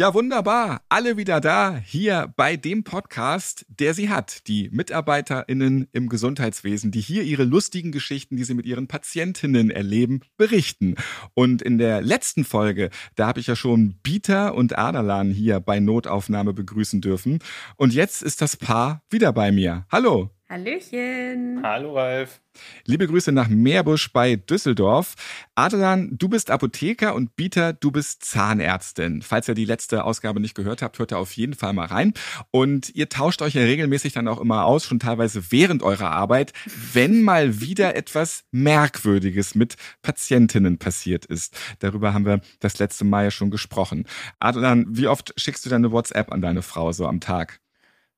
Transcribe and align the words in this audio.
Ja, 0.00 0.14
wunderbar. 0.14 0.80
Alle 0.88 1.18
wieder 1.18 1.42
da, 1.42 1.76
hier 1.76 2.32
bei 2.34 2.56
dem 2.56 2.84
Podcast, 2.84 3.66
der 3.68 3.92
sie 3.92 4.08
hat. 4.08 4.48
Die 4.48 4.70
MitarbeiterInnen 4.72 5.88
im 5.92 6.08
Gesundheitswesen, 6.08 6.90
die 6.90 7.02
hier 7.02 7.22
ihre 7.22 7.44
lustigen 7.44 7.92
Geschichten, 7.92 8.38
die 8.38 8.44
sie 8.44 8.54
mit 8.54 8.64
ihren 8.64 8.88
Patientinnen 8.88 9.70
erleben, 9.70 10.20
berichten. 10.38 10.94
Und 11.34 11.60
in 11.60 11.76
der 11.76 12.00
letzten 12.00 12.44
Folge, 12.44 12.88
da 13.14 13.26
habe 13.26 13.40
ich 13.40 13.48
ja 13.48 13.56
schon 13.56 13.98
Bieter 14.02 14.54
und 14.54 14.78
Adalan 14.78 15.32
hier 15.32 15.60
bei 15.60 15.80
Notaufnahme 15.80 16.54
begrüßen 16.54 17.02
dürfen. 17.02 17.40
Und 17.76 17.92
jetzt 17.92 18.22
ist 18.22 18.40
das 18.40 18.56
Paar 18.56 19.02
wieder 19.10 19.34
bei 19.34 19.52
mir. 19.52 19.84
Hallo. 19.92 20.30
Hallöchen. 20.50 21.60
Hallo 21.62 21.94
Ralf. 21.94 22.40
Liebe 22.84 23.06
Grüße 23.06 23.30
nach 23.30 23.46
Meerbusch 23.46 24.12
bei 24.12 24.34
Düsseldorf. 24.34 25.14
Adrian, 25.54 26.18
du 26.18 26.28
bist 26.28 26.50
Apotheker 26.50 27.14
und 27.14 27.36
Bieter, 27.36 27.72
du 27.72 27.92
bist 27.92 28.24
Zahnärztin. 28.24 29.22
Falls 29.22 29.46
ihr 29.46 29.54
die 29.54 29.64
letzte 29.64 30.02
Ausgabe 30.02 30.40
nicht 30.40 30.56
gehört 30.56 30.82
habt, 30.82 30.98
hört 30.98 31.12
da 31.12 31.18
auf 31.18 31.30
jeden 31.36 31.54
Fall 31.54 31.72
mal 31.72 31.86
rein. 31.86 32.14
Und 32.50 32.92
ihr 32.96 33.08
tauscht 33.08 33.42
euch 33.42 33.54
ja 33.54 33.62
regelmäßig 33.62 34.12
dann 34.12 34.26
auch 34.26 34.40
immer 34.40 34.64
aus, 34.64 34.84
schon 34.84 34.98
teilweise 34.98 35.52
während 35.52 35.84
eurer 35.84 36.10
Arbeit, 36.10 36.52
wenn 36.94 37.22
mal 37.22 37.60
wieder 37.60 37.94
etwas 37.94 38.42
Merkwürdiges 38.50 39.54
mit 39.54 39.76
Patientinnen 40.02 40.78
passiert 40.78 41.26
ist. 41.26 41.56
Darüber 41.78 42.12
haben 42.12 42.26
wir 42.26 42.40
das 42.58 42.80
letzte 42.80 43.04
Mal 43.04 43.22
ja 43.22 43.30
schon 43.30 43.52
gesprochen. 43.52 44.04
Adrian, 44.40 44.86
wie 44.88 45.06
oft 45.06 45.32
schickst 45.36 45.64
du 45.64 45.70
deine 45.70 45.92
WhatsApp 45.92 46.32
an 46.32 46.40
deine 46.40 46.62
Frau 46.62 46.90
so 46.90 47.06
am 47.06 47.20
Tag? 47.20 47.60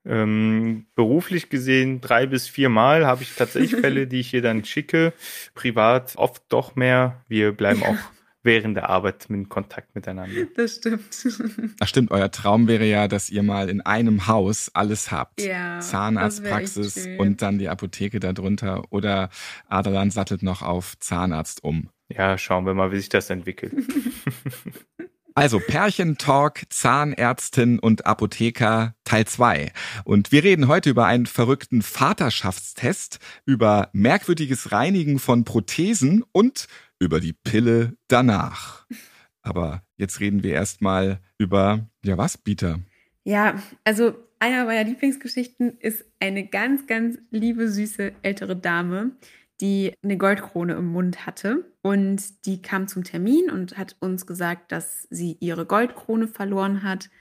Ähm, 0.05 0.85
beruflich 0.95 1.49
gesehen 1.49 2.01
drei 2.01 2.25
bis 2.25 2.47
vier 2.47 2.69
Mal 2.69 3.05
habe 3.05 3.23
ich 3.23 3.35
tatsächlich 3.35 3.75
Fälle, 3.81 4.07
die 4.07 4.19
ich 4.19 4.29
hier 4.29 4.41
dann 4.41 4.65
schicke. 4.65 5.13
Privat 5.53 6.13
oft 6.17 6.43
doch 6.49 6.75
mehr. 6.75 7.23
Wir 7.27 7.53
bleiben 7.53 7.83
auch 7.83 7.97
während 8.43 8.75
der 8.75 8.89
Arbeit 8.89 9.27
in 9.29 9.49
Kontakt 9.49 9.95
miteinander. 9.95 10.45
Das 10.55 10.75
stimmt. 10.75 11.03
Ach 11.79 11.87
stimmt, 11.87 12.11
euer 12.11 12.29
Traum 12.29 12.67
wäre 12.67 12.85
ja, 12.85 13.07
dass 13.07 13.29
ihr 13.29 13.41
mal 13.41 13.69
in 13.69 13.81
einem 13.81 14.27
Haus 14.27 14.69
alles 14.73 15.11
habt. 15.11 15.41
Ja, 15.41 15.79
Zahnarztpraxis 15.79 17.07
und 17.17 17.41
dann 17.41 17.57
die 17.57 17.69
Apotheke 17.69 18.19
darunter. 18.19 18.83
Oder 18.89 19.29
Adelan 19.67 20.11
sattelt 20.11 20.43
noch 20.43 20.61
auf 20.61 20.99
Zahnarzt 20.99 21.63
um. 21.63 21.89
Ja, 22.09 22.37
schauen 22.37 22.65
wir 22.65 22.73
mal, 22.73 22.91
wie 22.91 22.97
sich 22.97 23.09
das 23.09 23.29
entwickelt. 23.29 23.73
Also 25.35 25.59
Pärchentalk, 25.59 26.65
Zahnärztin 26.69 27.79
und 27.79 28.05
Apotheker 28.05 28.93
Teil 29.13 29.25
2. 29.27 29.71
Und 30.05 30.31
wir 30.31 30.43
reden 30.43 30.67
heute 30.67 30.89
über 30.89 31.05
einen 31.05 31.27
verrückten 31.27 31.83
Vaterschaftstest, 31.83 33.19
über 33.45 33.91
merkwürdiges 33.93 34.71
Reinigen 34.71 35.19
von 35.19 35.43
Prothesen 35.43 36.23
und 36.31 36.67
über 36.97 37.19
die 37.19 37.33
Pille 37.33 37.95
danach. 38.07 38.87
Aber 39.43 39.83
jetzt 39.97 40.19
reden 40.19 40.41
wir 40.41 40.55
erstmal 40.55 41.19
über, 41.37 41.87
ja 42.03 42.17
was, 42.17 42.39
Bieter? 42.39 42.79
Ja, 43.23 43.61
also 43.83 44.15
einer 44.39 44.65
meiner 44.65 44.83
Lieblingsgeschichten 44.83 45.77
ist 45.77 46.03
eine 46.19 46.47
ganz, 46.47 46.87
ganz 46.87 47.19
liebe, 47.29 47.69
süße 47.69 48.13
ältere 48.23 48.55
Dame, 48.55 49.11
die 49.61 49.93
eine 50.03 50.17
Goldkrone 50.17 50.73
im 50.73 50.87
Mund 50.87 51.27
hatte. 51.27 51.71
Und 51.83 52.47
die 52.47 52.63
kam 52.63 52.87
zum 52.87 53.03
Termin 53.03 53.51
und 53.51 53.77
hat 53.77 53.95
uns 53.99 54.25
gesagt, 54.25 54.71
dass 54.71 55.05
sie 55.11 55.37
ihre 55.39 55.67
Goldkrone 55.67 56.27
verloren 56.27 56.81
hat 56.81 57.11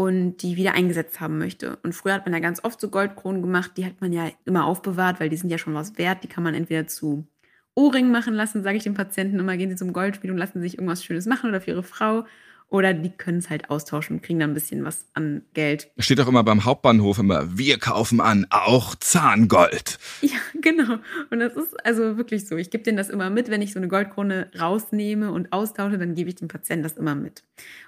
und 0.00 0.38
die 0.38 0.56
wieder 0.56 0.72
eingesetzt 0.72 1.20
haben 1.20 1.36
möchte. 1.36 1.76
Und 1.82 1.94
früher 1.94 2.14
hat 2.14 2.24
man 2.24 2.32
ja 2.32 2.40
ganz 2.40 2.64
oft 2.64 2.80
so 2.80 2.88
Goldkronen 2.88 3.42
gemacht, 3.42 3.72
die 3.76 3.84
hat 3.84 4.00
man 4.00 4.14
ja 4.14 4.30
immer 4.46 4.64
aufbewahrt, 4.64 5.20
weil 5.20 5.28
die 5.28 5.36
sind 5.36 5.50
ja 5.50 5.58
schon 5.58 5.74
was 5.74 5.98
wert. 5.98 6.24
Die 6.24 6.26
kann 6.26 6.42
man 6.42 6.54
entweder 6.54 6.86
zu 6.86 7.26
Ohrringen 7.74 8.10
machen 8.10 8.32
lassen, 8.32 8.62
sage 8.62 8.78
ich 8.78 8.82
den 8.82 8.94
Patienten 8.94 9.38
immer, 9.38 9.58
gehen 9.58 9.68
sie 9.68 9.76
zum 9.76 9.92
Goldspiel 9.92 10.30
und 10.30 10.38
lassen 10.38 10.62
sich 10.62 10.78
irgendwas 10.78 11.04
Schönes 11.04 11.26
machen 11.26 11.50
oder 11.50 11.60
für 11.60 11.72
ihre 11.72 11.82
Frau. 11.82 12.24
Oder 12.70 12.94
die 12.94 13.10
können 13.10 13.38
es 13.38 13.50
halt 13.50 13.68
austauschen 13.68 14.16
und 14.16 14.22
kriegen 14.22 14.38
dann 14.38 14.52
ein 14.52 14.54
bisschen 14.54 14.84
was 14.84 15.06
an 15.14 15.42
Geld. 15.54 15.90
Steht 15.98 16.20
doch 16.20 16.28
immer 16.28 16.44
beim 16.44 16.64
Hauptbahnhof 16.64 17.18
immer, 17.18 17.58
wir 17.58 17.78
kaufen 17.78 18.20
an, 18.20 18.46
auch 18.50 18.94
Zahngold. 18.94 19.98
Ja, 20.22 20.36
genau. 20.60 20.98
Und 21.30 21.40
das 21.40 21.54
ist 21.54 21.84
also 21.84 22.16
wirklich 22.16 22.46
so. 22.46 22.56
Ich 22.56 22.70
gebe 22.70 22.84
denen 22.84 22.96
das 22.96 23.08
immer 23.08 23.30
mit, 23.30 23.50
wenn 23.50 23.62
ich 23.62 23.72
so 23.72 23.78
eine 23.78 23.88
Goldkrone 23.88 24.50
rausnehme 24.58 25.32
und 25.32 25.52
austausche, 25.52 25.98
dann 25.98 26.14
gebe 26.14 26.28
ich 26.28 26.36
dem 26.36 26.48
Patienten 26.48 26.82
das 26.82 26.92
immer 26.92 27.14
mit. 27.14 27.42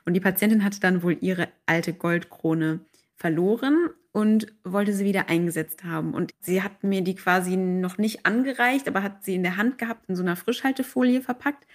Und 0.05 0.15
die 0.15 0.21
Patientin 0.21 0.65
hatte 0.65 0.81
dann 0.81 1.03
wohl 1.03 1.17
ihre 1.21 1.49
alte 1.67 1.93
Goldkrone 1.93 2.81
verloren 3.17 3.91
und 4.13 4.47
wollte 4.65 4.93
sie 4.93 5.05
wieder 5.05 5.29
eingesetzt 5.29 5.85
haben. 5.85 6.15
Und 6.15 6.33
sie 6.41 6.63
hat 6.63 6.83
mir 6.83 7.03
die 7.03 7.15
quasi 7.15 7.57
noch 7.57 7.99
nicht 7.99 8.27
angereicht, 8.27 8.89
aber 8.89 9.03
hat 9.03 9.25
sie 9.25 9.35
in 9.35 9.43
der 9.43 9.57
Hand 9.57 9.79
gehabt, 9.79 10.09
in 10.09 10.17
so 10.17 10.23
einer 10.23 10.37
Frischhaltefolie 10.37 11.23
verpackt 11.23 11.67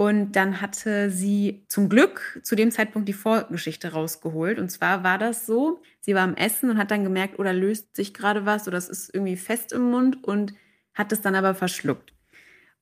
und 0.00 0.32
dann 0.32 0.62
hatte 0.62 1.10
sie 1.10 1.66
zum 1.68 1.90
Glück 1.90 2.40
zu 2.42 2.56
dem 2.56 2.70
Zeitpunkt 2.70 3.06
die 3.06 3.12
Vorgeschichte 3.12 3.92
rausgeholt. 3.92 4.58
Und 4.58 4.70
zwar 4.70 5.04
war 5.04 5.18
das 5.18 5.44
so, 5.44 5.82
sie 6.00 6.14
war 6.14 6.22
am 6.22 6.36
Essen 6.36 6.70
und 6.70 6.78
hat 6.78 6.90
dann 6.90 7.04
gemerkt, 7.04 7.38
oder 7.38 7.52
löst 7.52 7.96
sich 7.96 8.14
gerade 8.14 8.46
was 8.46 8.66
oder 8.66 8.78
es 8.78 8.88
ist 8.88 9.14
irgendwie 9.14 9.36
fest 9.36 9.74
im 9.74 9.90
Mund 9.90 10.24
und 10.24 10.54
hat 10.94 11.12
es 11.12 11.20
dann 11.20 11.34
aber 11.34 11.54
verschluckt. 11.54 12.14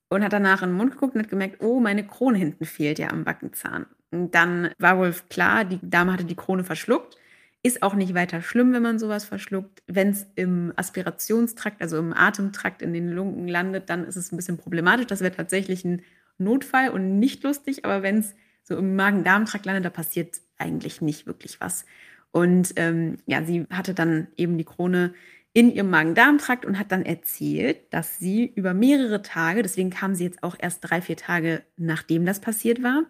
Und 0.07 0.23
hat 0.23 0.31
danach 0.31 0.61
in 0.61 0.69
den 0.69 0.77
Mund 0.77 0.93
geguckt 0.93 1.15
und 1.15 1.23
hat 1.23 1.29
gemerkt, 1.29 1.61
oh, 1.61 1.81
meine 1.81 2.07
Krone 2.07 2.37
hinten 2.37 2.63
fehlt 2.63 2.99
ja 2.99 3.09
am 3.09 3.25
Backenzahn. 3.25 3.85
Und 4.11 4.33
dann 4.33 4.69
war 4.77 4.97
wohl 4.97 5.13
klar, 5.27 5.65
die 5.65 5.79
Dame 5.81 6.13
hatte 6.13 6.23
die 6.23 6.37
Krone 6.37 6.63
verschluckt. 6.63 7.17
Ist 7.63 7.83
auch 7.83 7.95
nicht 7.95 8.13
weiter 8.13 8.41
schlimm, 8.41 8.71
wenn 8.71 8.81
man 8.81 8.97
sowas 8.97 9.25
verschluckt. 9.25 9.83
Wenn 9.87 10.11
es 10.11 10.25
im 10.35 10.71
Aspirationstrakt, 10.77 11.81
also 11.81 11.97
im 11.97 12.13
Atemtrakt 12.13 12.81
in 12.81 12.93
den 12.93 13.09
Lungen 13.09 13.49
landet, 13.49 13.89
dann 13.89 14.05
ist 14.05 14.15
es 14.15 14.31
ein 14.31 14.37
bisschen 14.37 14.57
problematisch. 14.57 15.07
Das 15.07 15.19
wäre 15.19 15.35
tatsächlich 15.35 15.83
ein 15.83 16.01
Notfall 16.39 16.89
und 16.89 17.19
nicht 17.19 17.43
lustig, 17.43 17.85
aber 17.85 18.03
wenn 18.03 18.19
es 18.19 18.35
so 18.63 18.77
im 18.77 18.95
Magen-Darm-Trakt 18.95 19.65
landet, 19.65 19.85
da 19.85 19.89
passiert 19.89 20.39
eigentlich 20.57 21.01
nicht 21.01 21.25
wirklich 21.25 21.59
was. 21.59 21.85
Und 22.31 22.73
ähm, 22.75 23.17
ja, 23.25 23.43
sie 23.43 23.65
hatte 23.69 23.93
dann 23.93 24.27
eben 24.35 24.57
die 24.57 24.65
Krone 24.65 25.13
in 25.53 25.71
ihrem 25.71 25.89
Magen-Darm-Trakt 25.89 26.65
und 26.65 26.77
hat 26.77 26.91
dann 26.91 27.03
erzählt, 27.03 27.91
dass 27.91 28.19
sie 28.19 28.45
über 28.45 28.73
mehrere 28.73 29.21
Tage, 29.21 29.63
deswegen 29.63 29.89
kam 29.89 30.13
sie 30.13 30.25
jetzt 30.25 30.43
auch 30.43 30.55
erst 30.59 30.79
drei, 30.81 31.01
vier 31.01 31.17
Tage 31.17 31.63
nachdem 31.75 32.25
das 32.25 32.39
passiert 32.39 32.83
war, 32.83 33.05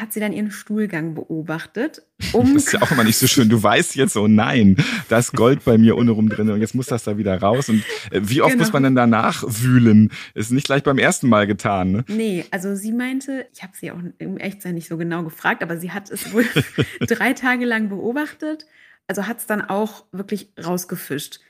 hat 0.00 0.12
sie 0.12 0.20
dann 0.20 0.32
ihren 0.32 0.50
Stuhlgang 0.50 1.14
beobachtet. 1.14 2.02
Um 2.32 2.54
das 2.54 2.64
ist 2.64 2.72
ja 2.72 2.82
auch 2.82 2.90
immer 2.90 3.04
nicht 3.04 3.16
so 3.16 3.28
schön. 3.28 3.48
Du 3.48 3.62
weißt 3.62 3.94
jetzt 3.94 4.14
so, 4.14 4.26
nein, 4.26 4.76
da 5.08 5.18
ist 5.18 5.32
Gold 5.32 5.64
bei 5.64 5.78
mir 5.78 5.96
ohne 5.96 6.10
rum 6.10 6.28
drin 6.28 6.50
und 6.50 6.60
jetzt 6.60 6.74
muss 6.74 6.86
das 6.86 7.04
da 7.04 7.16
wieder 7.16 7.40
raus. 7.40 7.68
Und 7.68 7.84
äh, 8.10 8.20
wie 8.24 8.42
oft 8.42 8.52
genau. 8.52 8.64
muss 8.64 8.72
man 8.72 8.82
denn 8.82 8.96
danach 8.96 9.44
wühlen? 9.46 10.10
Ist 10.34 10.50
nicht 10.50 10.66
gleich 10.66 10.82
beim 10.82 10.98
ersten 10.98 11.28
Mal 11.28 11.46
getan, 11.46 11.92
ne? 11.92 12.04
Nee, 12.08 12.44
also 12.50 12.74
sie 12.74 12.92
meinte, 12.92 13.46
ich 13.54 13.62
habe 13.62 13.72
sie 13.76 13.92
auch 13.92 13.98
im 14.18 14.36
Echtsein 14.36 14.74
nicht 14.74 14.88
so 14.88 14.96
genau 14.96 15.22
gefragt, 15.22 15.62
aber 15.62 15.78
sie 15.78 15.92
hat 15.92 16.10
es 16.10 16.32
wohl 16.32 16.44
drei 17.00 17.34
Tage 17.34 17.64
lang 17.64 17.88
beobachtet. 17.88 18.66
Also 19.06 19.26
hat 19.26 19.38
es 19.38 19.46
dann 19.46 19.62
auch 19.62 20.04
wirklich 20.12 20.52
rausgefischt 20.62 21.40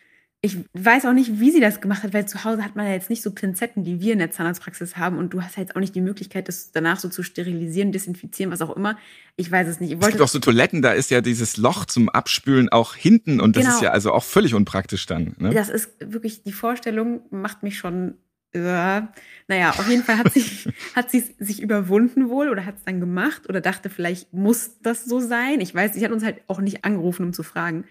ich 0.41 0.57
weiß 0.73 1.05
auch 1.07 1.13
nicht, 1.13 1.41
wie 1.41 1.51
sie 1.51 1.59
das 1.59 1.81
gemacht 1.81 2.05
hat, 2.05 2.13
weil 2.13 2.29
zu 2.29 2.45
Hause 2.45 2.63
hat 2.63 2.77
man 2.77 2.87
ja 2.87 2.93
jetzt 2.93 3.11
nicht 3.11 3.23
so 3.23 3.33
Pinzetten, 3.33 3.83
die 3.83 4.01
wir 4.01 4.13
in 4.13 4.21
der 4.21 4.31
Zahnarztpraxis 4.31 4.97
haben 4.97 5.19
und 5.19 5.35
du 5.35 5.43
hast 5.43 5.57
ja 5.57 5.63
jetzt 5.63 5.75
auch 5.75 5.81
nicht 5.81 5.97
die 5.97 6.01
Möglichkeit, 6.01 6.47
das 6.47 6.71
danach 6.71 7.01
so 7.01 7.09
zu 7.09 7.25
sterilisieren, 7.25 7.91
desinfizieren, 7.91 8.53
was 8.53 8.63
auch 8.63 8.77
immer. 8.77 8.97
Ich 9.35 9.51
weiß 9.51 9.67
es 9.67 9.81
nicht. 9.81 9.93
Ich 9.93 9.99
es 9.99 10.07
gibt 10.07 10.21
auch 10.21 10.29
so 10.29 10.39
Toiletten, 10.39 10.81
da 10.81 10.93
ist 10.93 11.11
ja 11.11 11.21
dieses 11.21 11.57
Loch 11.57 11.87
zum 11.87 12.09
Abspülen 12.09 12.69
auch 12.69 12.95
hinten 12.95 13.41
und 13.41 13.57
das 13.57 13.65
genau. 13.65 13.77
ist 13.77 13.83
ja 13.83 13.91
also 13.91 14.13
auch 14.13 14.23
völlig 14.23 14.55
unpraktisch 14.55 15.07
dann. 15.07 15.35
Ne? 15.39 15.51
Das 15.51 15.69
ist 15.69 15.91
wirklich, 15.99 16.45
die 16.45 16.53
Vorstellung 16.53 17.23
macht 17.31 17.65
mich 17.65 17.77
schon 17.77 18.15
äh, 18.53 19.03
naja, 19.49 19.71
auf 19.71 19.89
jeden 19.91 20.05
Fall 20.05 20.19
hat 20.19 20.33
sie, 20.33 20.43
hat 20.95 21.11
sie 21.11 21.25
sich 21.39 21.61
überwunden 21.61 22.29
wohl 22.29 22.49
oder 22.49 22.65
hat 22.65 22.77
es 22.77 22.85
dann 22.85 23.01
gemacht 23.01 23.49
oder 23.49 23.61
dachte, 23.61 23.91
vielleicht 23.91 24.33
muss 24.33 24.81
das 24.83 25.05
so 25.05 25.19
sein. 25.19 25.61
Ich 25.61 25.75
weiß, 25.75 25.95
sie 25.95 26.05
hat 26.05 26.13
uns 26.13 26.23
halt 26.23 26.43
auch 26.47 26.61
nicht 26.61 26.85
angerufen, 26.85 27.25
um 27.25 27.33
zu 27.33 27.43
fragen 27.43 27.85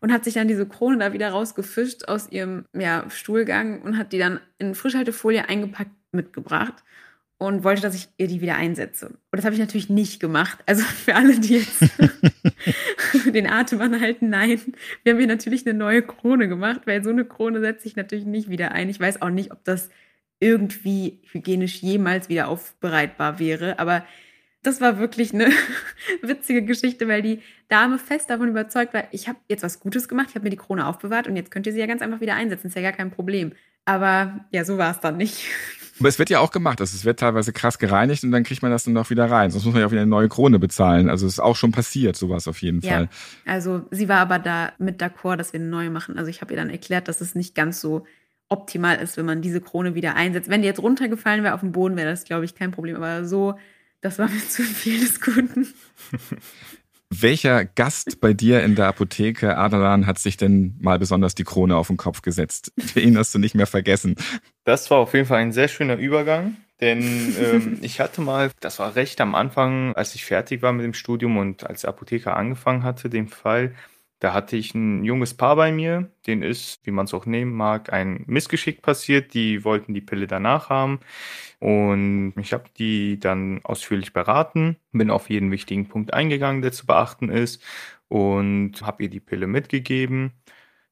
und 0.00 0.12
hat 0.12 0.24
sich 0.24 0.34
dann 0.34 0.48
diese 0.48 0.66
Krone 0.66 0.98
da 0.98 1.12
wieder 1.12 1.30
rausgefischt 1.30 2.04
aus 2.08 2.30
ihrem 2.30 2.64
ja, 2.72 3.08
Stuhlgang 3.10 3.82
und 3.82 3.96
hat 3.96 4.12
die 4.12 4.18
dann 4.18 4.40
in 4.58 4.74
Frischhaltefolie 4.74 5.48
eingepackt 5.48 5.90
mitgebracht 6.12 6.84
und 7.38 7.62
wollte, 7.62 7.82
dass 7.82 7.94
ich 7.94 8.08
ihr 8.16 8.26
die 8.26 8.40
wieder 8.40 8.56
einsetze. 8.56 9.06
Und 9.06 9.36
das 9.36 9.44
habe 9.44 9.54
ich 9.54 9.60
natürlich 9.60 9.88
nicht 9.88 10.20
gemacht. 10.20 10.58
Also 10.66 10.82
für 11.04 11.14
alle, 11.14 11.38
die 11.38 11.54
jetzt 11.54 11.84
den 13.34 13.46
Atem 13.46 13.80
anhalten, 13.80 14.28
nein, 14.28 14.60
wir 15.02 15.12
haben 15.12 15.18
hier 15.18 15.28
natürlich 15.28 15.66
eine 15.66 15.78
neue 15.78 16.02
Krone 16.02 16.48
gemacht, 16.48 16.82
weil 16.86 17.02
so 17.02 17.10
eine 17.10 17.24
Krone 17.24 17.60
setze 17.60 17.86
ich 17.86 17.96
natürlich 17.96 18.26
nicht 18.26 18.50
wieder 18.50 18.72
ein. 18.72 18.88
Ich 18.88 19.00
weiß 19.00 19.22
auch 19.22 19.30
nicht, 19.30 19.52
ob 19.52 19.64
das 19.64 19.88
irgendwie 20.40 21.20
hygienisch 21.32 21.76
jemals 21.82 22.28
wieder 22.28 22.48
aufbereitbar 22.48 23.38
wäre, 23.38 23.78
aber 23.78 24.04
das 24.68 24.80
war 24.80 24.98
wirklich 24.98 25.32
eine 25.34 25.50
witzige 26.22 26.62
Geschichte, 26.62 27.08
weil 27.08 27.22
die 27.22 27.40
Dame 27.68 27.98
fest 27.98 28.30
davon 28.30 28.48
überzeugt 28.48 28.94
war, 28.94 29.04
ich 29.12 29.28
habe 29.28 29.38
jetzt 29.48 29.62
was 29.62 29.80
Gutes 29.80 30.08
gemacht, 30.08 30.26
ich 30.30 30.34
habe 30.34 30.44
mir 30.44 30.50
die 30.50 30.56
Krone 30.56 30.86
aufbewahrt 30.86 31.26
und 31.26 31.36
jetzt 31.36 31.50
könnt 31.50 31.66
ihr 31.66 31.72
sie 31.72 31.80
ja 31.80 31.86
ganz 31.86 32.02
einfach 32.02 32.20
wieder 32.20 32.34
einsetzen, 32.34 32.68
ist 32.68 32.76
ja 32.76 32.82
gar 32.82 32.92
kein 32.92 33.10
Problem. 33.10 33.52
Aber 33.84 34.44
ja, 34.52 34.64
so 34.64 34.76
war 34.76 34.90
es 34.90 35.00
dann 35.00 35.16
nicht. 35.16 35.46
Aber 35.98 36.08
es 36.08 36.18
wird 36.18 36.30
ja 36.30 36.38
auch 36.38 36.52
gemacht. 36.52 36.80
Also 36.80 36.94
es 36.94 37.04
wird 37.04 37.18
teilweise 37.18 37.52
krass 37.52 37.78
gereinigt 37.78 38.22
und 38.22 38.30
dann 38.30 38.44
kriegt 38.44 38.62
man 38.62 38.70
das 38.70 38.84
dann 38.84 38.92
noch 38.92 39.10
wieder 39.10 39.28
rein. 39.28 39.50
Sonst 39.50 39.64
muss 39.64 39.72
man 39.74 39.80
ja 39.80 39.86
auch 39.88 39.90
wieder 39.90 40.02
eine 40.02 40.10
neue 40.10 40.28
Krone 40.28 40.60
bezahlen. 40.60 41.08
Also 41.08 41.26
es 41.26 41.32
ist 41.34 41.40
auch 41.40 41.56
schon 41.56 41.72
passiert, 41.72 42.14
sowas 42.14 42.46
auf 42.46 42.62
jeden 42.62 42.80
Ja, 42.82 42.90
Fall. 42.90 43.08
also 43.46 43.82
sie 43.90 44.08
war 44.08 44.20
aber 44.20 44.38
da 44.38 44.72
mit 44.78 45.02
d'accord, 45.02 45.36
dass 45.36 45.52
wir 45.52 45.58
eine 45.58 45.68
neue 45.68 45.90
machen. 45.90 46.16
Also 46.16 46.30
ich 46.30 46.40
habe 46.40 46.52
ihr 46.52 46.56
dann 46.56 46.70
erklärt, 46.70 47.08
dass 47.08 47.20
es 47.20 47.34
nicht 47.34 47.56
ganz 47.56 47.80
so 47.80 48.06
optimal 48.48 48.98
ist, 48.98 49.16
wenn 49.16 49.26
man 49.26 49.42
diese 49.42 49.60
Krone 49.60 49.96
wieder 49.96 50.14
einsetzt. 50.14 50.48
Wenn 50.48 50.62
die 50.62 50.68
jetzt 50.68 50.80
runtergefallen 50.80 51.42
wäre 51.42 51.54
auf 51.54 51.60
dem 51.60 51.72
Boden, 51.72 51.96
wäre 51.96 52.10
das, 52.10 52.22
glaube 52.24 52.44
ich, 52.44 52.54
kein 52.54 52.70
Problem. 52.70 52.94
Aber 52.94 53.24
so, 53.24 53.56
das 54.00 54.18
war 54.18 54.28
mir 54.28 54.40
zu 54.48 54.62
viel 54.62 55.00
des 55.00 55.20
Guten. 55.20 55.72
Welcher 57.10 57.64
Gast 57.64 58.20
bei 58.20 58.34
dir 58.34 58.62
in 58.62 58.74
der 58.74 58.86
Apotheke, 58.86 59.56
Adalan, 59.56 60.06
hat 60.06 60.18
sich 60.18 60.36
denn 60.36 60.76
mal 60.78 60.98
besonders 60.98 61.34
die 61.34 61.44
Krone 61.44 61.74
auf 61.74 61.86
den 61.86 61.96
Kopf 61.96 62.20
gesetzt? 62.20 62.72
Den 62.94 63.16
hast 63.16 63.34
du 63.34 63.38
nicht 63.38 63.54
mehr 63.54 63.66
vergessen. 63.66 64.16
Das 64.64 64.90
war 64.90 64.98
auf 64.98 65.14
jeden 65.14 65.24
Fall 65.24 65.40
ein 65.40 65.52
sehr 65.52 65.68
schöner 65.68 65.96
Übergang, 65.96 66.58
denn 66.82 67.34
ähm, 67.40 67.78
ich 67.80 68.00
hatte 68.00 68.20
mal, 68.20 68.50
das 68.60 68.78
war 68.78 68.94
recht 68.94 69.22
am 69.22 69.34
Anfang, 69.34 69.94
als 69.94 70.14
ich 70.14 70.26
fertig 70.26 70.60
war 70.60 70.74
mit 70.74 70.84
dem 70.84 70.92
Studium 70.92 71.38
und 71.38 71.66
als 71.66 71.86
Apotheker 71.86 72.36
angefangen 72.36 72.82
hatte, 72.82 73.08
den 73.08 73.28
Fall, 73.28 73.74
da 74.20 74.34
hatte 74.34 74.56
ich 74.56 74.74
ein 74.74 75.02
junges 75.04 75.32
Paar 75.32 75.56
bei 75.56 75.72
mir, 75.72 76.10
den 76.26 76.42
ist, 76.42 76.80
wie 76.84 76.90
man 76.90 77.06
es 77.06 77.14
auch 77.14 77.24
nehmen 77.24 77.52
mag, 77.52 77.90
ein 77.90 78.24
Missgeschick 78.26 78.82
passiert. 78.82 79.32
Die 79.32 79.64
wollten 79.64 79.94
die 79.94 80.00
Pille 80.00 80.26
danach 80.26 80.68
haben 80.68 81.00
und 81.60 82.34
ich 82.38 82.52
habe 82.52 82.64
die 82.78 83.18
dann 83.18 83.60
ausführlich 83.64 84.12
beraten, 84.12 84.76
bin 84.92 85.10
auf 85.10 85.30
jeden 85.30 85.50
wichtigen 85.50 85.88
Punkt 85.88 86.14
eingegangen, 86.14 86.62
der 86.62 86.72
zu 86.72 86.86
beachten 86.86 87.30
ist 87.30 87.62
und 88.08 88.82
habe 88.82 89.04
ihr 89.04 89.10
die 89.10 89.20
Pille 89.20 89.46
mitgegeben. 89.46 90.32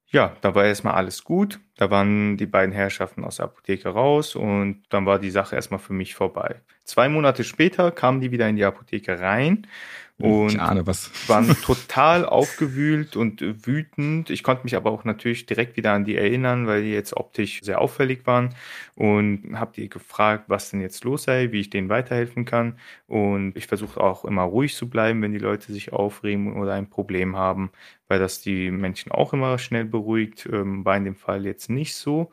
Ja, 0.09 0.37
da 0.41 0.55
war 0.55 0.65
erstmal 0.65 0.95
alles 0.95 1.25
gut. 1.25 1.61
Da 1.77 1.91
waren 1.91 2.37
die 2.37 2.47
beiden 2.47 2.73
Herrschaften 2.73 3.25
aus 3.25 3.37
der 3.37 3.47
Apotheke 3.47 3.89
raus 3.91 4.37
und 4.37 4.85
dann 4.89 5.05
war 5.05 5.19
die 5.19 5.31
Sache 5.31 5.57
erstmal 5.57 5.81
für 5.81 5.93
mich 5.93 6.15
vorbei. 6.15 6.63
Zwei 6.85 7.09
Monate 7.09 7.45
später 7.45 7.91
kamen 7.91 8.21
die 8.21 8.31
wieder 8.31 8.49
in 8.49 8.57
die 8.57 8.65
Apotheke 8.65 9.21
rein 9.21 9.67
und 10.19 10.53
ich 10.53 10.61
ahne 10.61 10.87
was. 10.87 11.11
waren 11.29 11.49
total 11.63 12.25
aufgewühlt 12.25 13.17
und 13.17 13.43
äh, 13.43 13.55
wütend. 13.67 14.31
Ich 14.31 14.43
konnte 14.43 14.65
mich 14.65 14.75
aber 14.75 14.91
auch 14.91 15.05
natürlich 15.05 15.45
direkt 15.45 15.77
wieder 15.77 15.93
an 15.93 16.05
die 16.05 16.17
erinnern, 16.17 16.67
weil 16.67 16.83
die 16.83 16.91
jetzt 16.91 17.17
optisch 17.17 17.61
sehr 17.63 17.81
auffällig 17.81 18.27
waren 18.27 18.55
und 18.95 19.59
habe 19.59 19.73
die 19.77 19.91
gefragt, 19.91 20.45
was 20.49 20.71
denn 20.71 20.81
jetzt 20.81 21.05
los 21.05 21.25
sei, 21.25 21.53
wie 21.53 21.61
ich 21.61 21.71
denen 21.71 21.91
weiterhelfen 21.91 22.47
kann. 22.47 22.79
Und 23.07 23.57
ich 23.57 23.67
versuche 23.67 24.01
auch 24.01 24.25
immer 24.25 24.45
ruhig 24.45 24.75
zu 24.75 24.89
bleiben, 24.89 25.21
wenn 25.21 25.33
die 25.33 25.39
Leute 25.39 25.73
sich 25.73 25.93
aufregen 25.93 26.57
oder 26.57 26.73
ein 26.73 26.89
Problem 26.89 27.37
haben, 27.37 27.71
weil 28.09 28.19
das 28.19 28.41
die 28.41 28.71
Menschen 28.71 29.13
auch 29.13 29.35
immer 29.35 29.59
schnell 29.59 29.85
beruhigt. 29.85 30.49
Ähm, 30.51 30.85
war 30.87 30.97
in 30.97 31.05
dem 31.05 31.17
Fall 31.17 31.45
jetzt 31.45 31.69
nicht 31.69 31.95
so. 31.95 32.33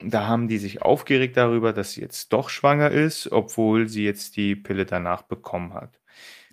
Da 0.00 0.26
haben 0.26 0.48
die 0.48 0.58
sich 0.58 0.80
aufgeregt 0.80 1.36
darüber, 1.36 1.74
dass 1.74 1.92
sie 1.92 2.00
jetzt 2.00 2.32
doch 2.32 2.48
schwanger 2.48 2.90
ist, 2.90 3.30
obwohl 3.32 3.88
sie 3.88 4.04
jetzt 4.04 4.36
die 4.36 4.56
Pille 4.56 4.86
danach 4.86 5.22
bekommen 5.22 5.74
hat 5.74 5.90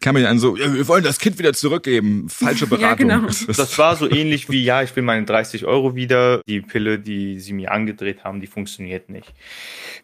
kam 0.05 0.13
mir 0.13 0.21
dann 0.21 0.37
so, 0.37 0.55
ja, 0.55 0.71
wir 0.71 0.87
wollen 0.87 1.03
das 1.03 1.17
Kind 1.17 1.39
wieder 1.39 1.53
zurückgeben. 1.53 2.29
Falsche 2.29 2.67
Beratung. 2.67 2.85
Ja, 2.85 2.93
genau. 2.93 3.25
Das 3.25 3.77
war 3.79 3.95
so 3.95 4.09
ähnlich 4.09 4.49
wie, 4.49 4.63
ja, 4.63 4.83
ich 4.83 4.95
will 4.95 5.01
meine 5.01 5.25
30 5.25 5.65
Euro 5.65 5.95
wieder. 5.95 6.41
Die 6.47 6.61
Pille, 6.61 6.99
die 6.99 7.39
sie 7.39 7.53
mir 7.53 7.71
angedreht 7.71 8.23
haben, 8.23 8.39
die 8.39 8.45
funktioniert 8.45 9.09
nicht. 9.09 9.33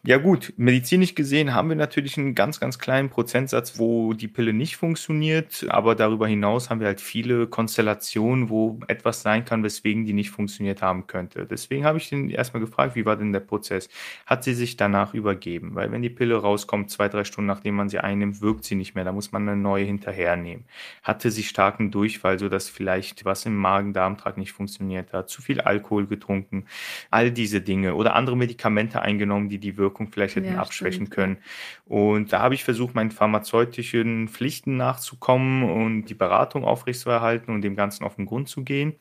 Ja 0.04 0.16
gut, 0.16 0.52
medizinisch 0.56 1.14
gesehen 1.14 1.54
haben 1.54 1.68
wir 1.68 1.76
natürlich 1.76 2.18
einen 2.18 2.34
ganz, 2.34 2.58
ganz 2.58 2.80
kleinen 2.80 3.08
Prozentsatz, 3.08 3.78
wo 3.78 4.14
die 4.14 4.26
Pille 4.26 4.52
nicht 4.52 4.76
funktioniert. 4.76 5.64
Aber 5.68 5.94
darüber 5.94 6.26
hinaus 6.26 6.70
haben 6.70 6.80
wir 6.80 6.88
halt 6.88 7.00
viele 7.00 7.46
Konstellationen, 7.46 8.50
wo 8.50 8.80
etwas 8.88 9.22
sein 9.22 9.44
kann, 9.44 9.62
weswegen 9.62 10.04
die 10.04 10.12
nicht 10.12 10.30
funktioniert 10.30 10.82
haben 10.82 11.06
könnte. 11.06 11.46
Deswegen 11.46 11.84
habe 11.84 11.98
ich 11.98 12.08
den 12.08 12.30
erstmal 12.30 12.60
gefragt, 12.60 12.96
wie 12.96 13.06
war 13.06 13.14
denn 13.14 13.32
der 13.32 13.40
Prozess? 13.40 13.88
Hat 14.26 14.42
sie 14.42 14.54
sich 14.54 14.76
danach 14.76 15.14
übergeben? 15.14 15.76
Weil 15.76 15.92
wenn 15.92 16.02
die 16.02 16.10
Pille 16.10 16.34
rauskommt, 16.34 16.90
zwei, 16.90 17.08
drei 17.08 17.22
Stunden 17.22 17.46
nachdem 17.46 17.76
man 17.76 17.88
sie 17.88 18.00
einnimmt, 18.00 18.40
wirkt 18.40 18.64
sie 18.64 18.74
nicht 18.74 18.96
mehr. 18.96 19.04
Da 19.04 19.12
muss 19.12 19.30
man 19.30 19.48
eine 19.48 19.60
neue 19.60 19.91
hinterhernehmen. 19.92 20.66
Hatte 21.02 21.30
sie 21.30 21.42
starken 21.44 21.90
Durchfall, 21.90 22.38
sodass 22.38 22.68
vielleicht 22.68 23.24
was 23.24 23.46
im 23.46 23.56
Magen-Darm-Trakt 23.56 24.38
nicht 24.38 24.52
funktioniert 24.52 25.12
hat, 25.12 25.28
zu 25.30 25.42
viel 25.42 25.60
Alkohol 25.60 26.06
getrunken, 26.06 26.66
all 27.10 27.30
diese 27.30 27.60
Dinge 27.60 27.94
oder 27.94 28.14
andere 28.14 28.36
Medikamente 28.36 29.02
eingenommen, 29.02 29.48
die 29.48 29.58
die 29.58 29.76
Wirkung 29.76 30.08
vielleicht 30.10 30.36
hätten 30.36 30.52
Ja, 30.52 30.56
abschwächen 30.56 31.06
stimmt. 31.06 31.10
können. 31.10 31.38
Und 31.84 32.32
da 32.32 32.40
habe 32.40 32.54
ich 32.54 32.64
versucht, 32.64 32.94
meinen 32.94 33.10
pharmazeutischen 33.10 34.28
Pflichten 34.28 34.76
nachzukommen 34.76 35.62
und 35.64 36.06
die 36.06 36.14
Beratung 36.14 36.64
aufrechtzuerhalten 36.64 37.52
und 37.54 37.62
dem 37.62 37.76
Ganzen 37.76 38.04
auf 38.04 38.16
den 38.16 38.26
Grund 38.26 38.48
zu 38.48 38.64
gehen. 38.64 38.96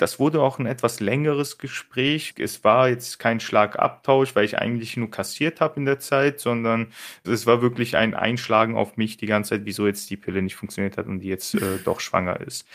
Das 0.00 0.18
wurde 0.18 0.40
auch 0.40 0.58
ein 0.58 0.66
etwas 0.66 1.00
längeres 1.00 1.58
Gespräch. 1.58 2.34
Es 2.38 2.64
war 2.64 2.88
jetzt 2.88 3.18
kein 3.18 3.38
Schlagabtausch, 3.38 4.34
weil 4.34 4.44
ich 4.44 4.58
eigentlich 4.58 4.96
nur 4.96 5.10
kassiert 5.10 5.60
habe 5.60 5.78
in 5.78 5.84
der 5.84 5.98
Zeit, 5.98 6.40
sondern 6.40 6.88
es 7.24 7.46
war 7.46 7.60
wirklich 7.60 7.96
ein 7.96 8.14
Einschlagen 8.14 8.76
auf 8.76 8.96
mich 8.96 9.18
die 9.18 9.26
ganze 9.26 9.50
Zeit, 9.50 9.62
wieso 9.64 9.86
jetzt 9.86 10.08
die 10.08 10.16
Pille 10.16 10.40
nicht 10.40 10.56
funktioniert 10.56 10.96
hat 10.96 11.06
und 11.06 11.20
die 11.20 11.28
jetzt 11.28 11.54
äh, 11.54 11.78
doch 11.84 12.00
schwanger 12.00 12.40
ist. 12.40 12.66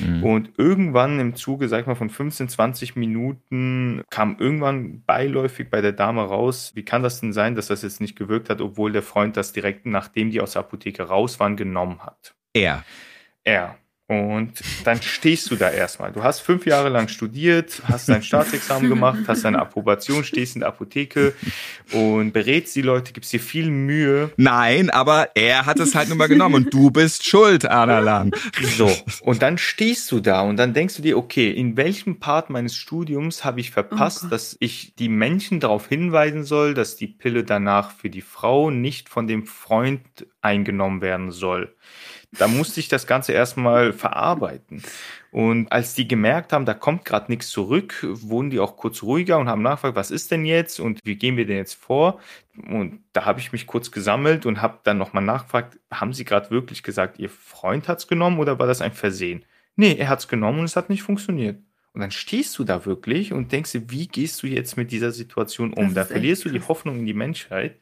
Mhm. 0.00 0.24
Und 0.24 0.50
irgendwann 0.56 1.20
im 1.20 1.36
Zuge, 1.36 1.68
sag 1.68 1.82
ich 1.82 1.86
mal, 1.86 1.94
von 1.94 2.10
15, 2.10 2.48
20 2.48 2.96
Minuten 2.96 4.02
kam 4.10 4.36
irgendwann 4.38 5.02
beiläufig 5.04 5.70
bei 5.70 5.80
der 5.80 5.92
Dame 5.92 6.22
raus, 6.22 6.72
wie 6.74 6.84
kann 6.84 7.02
das 7.04 7.20
denn 7.20 7.32
sein, 7.32 7.54
dass 7.54 7.68
das 7.68 7.82
jetzt 7.82 8.00
nicht 8.00 8.16
gewirkt 8.16 8.50
hat, 8.50 8.60
obwohl 8.60 8.90
der 8.90 9.02
Freund 9.02 9.36
das 9.36 9.52
direkt, 9.52 9.86
nachdem 9.86 10.30
die 10.30 10.40
aus 10.40 10.52
der 10.52 10.60
Apotheke 10.60 11.04
raus 11.04 11.38
waren, 11.38 11.56
genommen 11.56 12.00
hat. 12.00 12.34
Er. 12.54 12.84
Er. 13.44 13.76
Und 14.12 14.52
dann 14.84 15.00
stehst 15.00 15.50
du 15.50 15.56
da 15.56 15.70
erstmal. 15.70 16.12
Du 16.12 16.22
hast 16.22 16.40
fünf 16.40 16.66
Jahre 16.66 16.90
lang 16.90 17.08
studiert, 17.08 17.80
hast 17.84 18.10
dein 18.10 18.22
Staatsexamen 18.22 18.90
gemacht, 18.90 19.20
hast 19.26 19.44
deine 19.44 19.58
Approbation, 19.58 20.22
stehst 20.22 20.54
in 20.54 20.60
der 20.60 20.68
Apotheke 20.68 21.32
und 21.92 22.32
berätst 22.32 22.76
die 22.76 22.82
Leute, 22.82 23.14
gibst 23.14 23.32
dir 23.32 23.40
viel 23.40 23.70
Mühe. 23.70 24.30
Nein, 24.36 24.90
aber 24.90 25.30
er 25.34 25.64
hat 25.64 25.80
es 25.80 25.94
halt 25.94 26.10
nun 26.10 26.18
mal 26.18 26.28
genommen 26.28 26.56
und 26.56 26.74
du 26.74 26.90
bist 26.90 27.26
schuld, 27.26 27.64
Adalan. 27.64 28.32
So, 28.76 28.90
und 29.22 29.40
dann 29.40 29.56
stehst 29.56 30.12
du 30.12 30.20
da 30.20 30.42
und 30.42 30.56
dann 30.58 30.74
denkst 30.74 30.96
du 30.96 31.02
dir, 31.02 31.16
okay, 31.16 31.50
in 31.50 31.78
welchem 31.78 32.18
Part 32.18 32.50
meines 32.50 32.76
Studiums 32.76 33.44
habe 33.44 33.60
ich 33.60 33.70
verpasst, 33.70 34.24
Oh 34.26 34.28
dass 34.28 34.56
ich 34.60 34.94
die 34.96 35.08
Menschen 35.08 35.58
darauf 35.58 35.88
hinweisen 35.88 36.44
soll, 36.44 36.74
dass 36.74 36.96
die 36.96 37.06
Pille 37.06 37.44
danach 37.44 37.92
für 37.92 38.10
die 38.10 38.20
Frau 38.20 38.70
nicht 38.70 39.08
von 39.08 39.26
dem 39.26 39.46
Freund 39.46 40.02
eingenommen 40.42 41.00
werden 41.00 41.30
soll. 41.30 41.74
Da 42.38 42.48
musste 42.48 42.80
ich 42.80 42.88
das 42.88 43.06
Ganze 43.06 43.32
erstmal 43.32 43.92
verarbeiten. 43.92 44.82
Und 45.30 45.70
als 45.70 45.94
die 45.94 46.08
gemerkt 46.08 46.52
haben, 46.52 46.64
da 46.64 46.72
kommt 46.74 47.04
gerade 47.04 47.30
nichts 47.30 47.50
zurück, 47.50 47.98
wurden 48.02 48.50
die 48.50 48.58
auch 48.58 48.76
kurz 48.76 49.02
ruhiger 49.02 49.38
und 49.38 49.48
haben 49.48 49.62
nachgefragt, 49.62 49.96
was 49.96 50.10
ist 50.10 50.30
denn 50.30 50.44
jetzt 50.46 50.80
und 50.80 51.00
wie 51.04 51.16
gehen 51.16 51.36
wir 51.36 51.46
denn 51.46 51.56
jetzt 51.58 51.74
vor? 51.74 52.20
Und 52.68 53.04
da 53.12 53.26
habe 53.26 53.40
ich 53.40 53.52
mich 53.52 53.66
kurz 53.66 53.90
gesammelt 53.90 54.46
und 54.46 54.62
habe 54.62 54.80
dann 54.82 54.98
nochmal 54.98 55.24
nachgefragt, 55.24 55.78
haben 55.90 56.14
Sie 56.14 56.24
gerade 56.24 56.50
wirklich 56.50 56.82
gesagt, 56.82 57.18
Ihr 57.18 57.30
Freund 57.30 57.88
hat's 57.88 58.08
genommen 58.08 58.38
oder 58.38 58.58
war 58.58 58.66
das 58.66 58.80
ein 58.80 58.92
Versehen? 58.92 59.44
Nee, 59.76 59.94
er 59.98 60.08
hat's 60.08 60.28
genommen 60.28 60.60
und 60.60 60.64
es 60.66 60.76
hat 60.76 60.90
nicht 60.90 61.02
funktioniert. 61.02 61.58
Und 61.94 62.00
dann 62.00 62.10
stehst 62.10 62.58
du 62.58 62.64
da 62.64 62.86
wirklich 62.86 63.34
und 63.34 63.52
denkst 63.52 63.72
dir, 63.72 63.90
wie 63.90 64.08
gehst 64.08 64.42
du 64.42 64.46
jetzt 64.46 64.78
mit 64.78 64.90
dieser 64.92 65.12
Situation 65.12 65.74
um? 65.74 65.92
Da 65.92 66.06
verlierst 66.06 66.44
du 66.44 66.48
die 66.48 66.58
krass. 66.58 66.68
Hoffnung 66.68 67.00
in 67.00 67.06
die 67.06 67.12
Menschheit. 67.12 67.76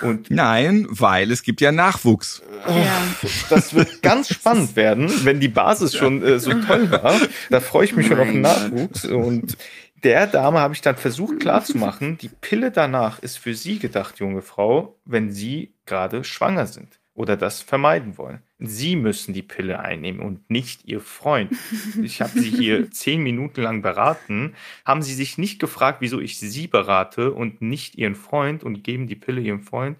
Und 0.00 0.30
Nein, 0.30 0.86
weil 0.88 1.32
es 1.32 1.42
gibt 1.42 1.60
ja 1.60 1.72
Nachwuchs. 1.72 2.40
Ja. 2.68 3.02
das 3.50 3.74
wird 3.74 4.00
ganz 4.02 4.32
spannend 4.32 4.76
werden, 4.76 5.10
wenn 5.24 5.40
die 5.40 5.48
Basis 5.48 5.96
schon 5.96 6.22
äh, 6.22 6.38
so 6.38 6.52
toll 6.52 6.90
war. 6.92 7.20
Da 7.50 7.58
freue 7.60 7.84
ich 7.84 7.96
mich 7.96 8.06
schon 8.06 8.20
auf 8.20 8.28
den. 8.28 8.42
Nachwuchs. 8.42 9.06
Und 9.06 9.56
der 10.04 10.28
Dame 10.28 10.60
habe 10.60 10.74
ich 10.74 10.80
dann 10.80 10.96
versucht 10.96 11.40
klarzumachen, 11.40 12.18
die 12.18 12.28
Pille 12.28 12.70
danach 12.70 13.18
ist 13.20 13.38
für 13.38 13.54
Sie 13.54 13.78
gedacht, 13.78 14.18
junge 14.18 14.42
Frau, 14.42 14.98
wenn 15.04 15.32
Sie 15.32 15.74
gerade 15.86 16.22
schwanger 16.22 16.66
sind 16.66 17.00
oder 17.14 17.36
das 17.36 17.60
vermeiden 17.60 18.18
wollen. 18.18 18.42
Sie 18.64 18.96
müssen 18.96 19.34
die 19.34 19.42
Pille 19.42 19.80
einnehmen 19.80 20.20
und 20.20 20.50
nicht 20.50 20.84
Ihr 20.84 21.00
Freund. 21.00 21.52
Ich 22.02 22.20
habe 22.20 22.38
Sie 22.38 22.50
hier 22.50 22.90
zehn 22.90 23.22
Minuten 23.22 23.62
lang 23.62 23.82
beraten. 23.82 24.54
Haben 24.84 25.02
Sie 25.02 25.14
sich 25.14 25.38
nicht 25.38 25.58
gefragt, 25.58 26.00
wieso 26.00 26.20
ich 26.20 26.38
Sie 26.38 26.66
berate 26.66 27.32
und 27.32 27.62
nicht 27.62 27.96
Ihren 27.96 28.14
Freund 28.14 28.62
und 28.62 28.84
geben 28.84 29.06
die 29.06 29.16
Pille 29.16 29.40
Ihrem 29.40 29.62
Freund? 29.62 29.98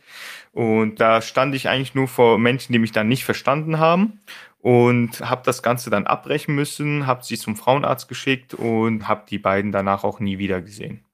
Und 0.52 1.00
da 1.00 1.22
stand 1.22 1.54
ich 1.54 1.68
eigentlich 1.68 1.94
nur 1.94 2.08
vor 2.08 2.38
Menschen, 2.38 2.72
die 2.72 2.78
mich 2.78 2.92
dann 2.92 3.08
nicht 3.08 3.24
verstanden 3.24 3.78
haben 3.78 4.20
und 4.62 5.20
habe 5.20 5.42
das 5.44 5.62
Ganze 5.62 5.90
dann 5.90 6.06
abbrechen 6.06 6.54
müssen, 6.54 7.06
habe 7.06 7.24
sie 7.24 7.36
zum 7.36 7.56
Frauenarzt 7.56 8.08
geschickt 8.08 8.54
und 8.54 9.08
habe 9.08 9.24
die 9.28 9.38
beiden 9.38 9.72
danach 9.72 10.04
auch 10.04 10.20
nie 10.20 10.38
wieder 10.38 10.62
gesehen. 10.62 11.04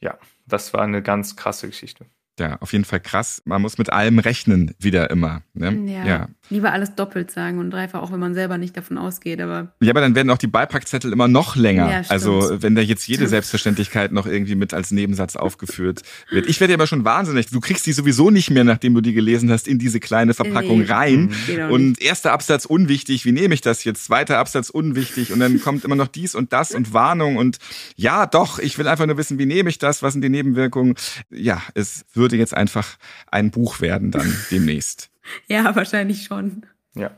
Ja, 0.00 0.18
das 0.46 0.72
war 0.72 0.80
eine 0.80 1.02
ganz 1.02 1.36
krasse 1.36 1.66
Geschichte. 1.68 2.06
Ja, 2.40 2.56
auf 2.60 2.72
jeden 2.72 2.86
Fall 2.86 3.00
krass. 3.00 3.42
Man 3.44 3.60
muss 3.60 3.76
mit 3.76 3.92
allem 3.92 4.18
rechnen, 4.18 4.74
wieder 4.78 5.10
immer. 5.10 5.42
Ne? 5.52 5.92
Ja. 5.92 6.04
ja. 6.06 6.28
Lieber 6.48 6.72
alles 6.72 6.94
doppelt 6.94 7.30
sagen 7.30 7.58
und 7.58 7.70
dreifach, 7.70 8.00
auch 8.00 8.10
wenn 8.10 8.18
man 8.18 8.32
selber 8.34 8.56
nicht 8.56 8.76
davon 8.76 8.96
ausgeht, 8.98 9.40
aber 9.40 9.74
Ja, 9.80 9.90
aber 9.90 10.00
dann 10.00 10.14
werden 10.14 10.30
auch 10.30 10.38
die 10.38 10.46
Beipackzettel 10.46 11.12
immer 11.12 11.28
noch 11.28 11.54
länger. 11.54 11.90
Ja, 11.90 12.02
also 12.08 12.56
wenn 12.62 12.74
da 12.74 12.80
jetzt 12.80 13.06
jede 13.06 13.28
Selbstverständlichkeit 13.28 14.10
noch 14.10 14.26
irgendwie 14.26 14.54
mit 14.54 14.72
als 14.72 14.90
Nebensatz 14.90 15.36
aufgeführt 15.36 16.02
wird. 16.30 16.48
Ich 16.48 16.58
werde 16.60 16.72
ja 16.72 16.74
immer 16.76 16.86
schon 16.86 17.04
wahnsinnig. 17.04 17.46
Du 17.50 17.60
kriegst 17.60 17.86
die 17.86 17.92
sowieso 17.92 18.30
nicht 18.30 18.50
mehr, 18.50 18.64
nachdem 18.64 18.94
du 18.94 19.00
die 19.02 19.12
gelesen 19.12 19.50
hast, 19.50 19.68
in 19.68 19.78
diese 19.78 20.00
kleine 20.00 20.32
Verpackung 20.34 20.78
Nee. 20.80 20.84
rein. 20.86 21.34
Auch 21.66 21.70
Und 21.70 22.00
erster 22.00 22.32
Absatz 22.32 22.64
unwichtig, 22.64 23.24
wie 23.26 23.32
nehme 23.32 23.52
ich 23.52 23.60
das 23.60 23.84
jetzt? 23.84 24.06
Zweiter 24.06 24.38
Absatz 24.38 24.70
unwichtig 24.70 25.32
und 25.32 25.40
dann 25.40 25.60
kommt 25.60 25.84
immer 25.84 25.96
noch 25.96 26.08
dies 26.08 26.34
und 26.34 26.52
das 26.54 26.72
und 26.72 26.94
Warnung 26.94 27.36
und 27.36 27.58
ja, 27.96 28.26
doch, 28.26 28.58
ich 28.58 28.78
will 28.78 28.88
einfach 28.88 29.06
nur 29.06 29.18
wissen, 29.18 29.38
wie 29.38 29.46
nehme 29.46 29.68
ich 29.68 29.78
das? 29.78 30.02
Was 30.02 30.14
sind 30.14 30.22
die 30.22 30.30
Nebenwirkungen? 30.30 30.94
Ja, 31.30 31.62
es 31.74 32.04
wird 32.14 32.29
würde 32.30 32.38
jetzt 32.38 32.56
einfach 32.56 32.96
ein 33.30 33.50
Buch 33.50 33.80
werden 33.80 34.12
dann 34.12 34.32
demnächst. 34.52 35.10
Ja, 35.48 35.74
wahrscheinlich 35.74 36.24
schon. 36.24 36.64
Ja. 36.94 37.10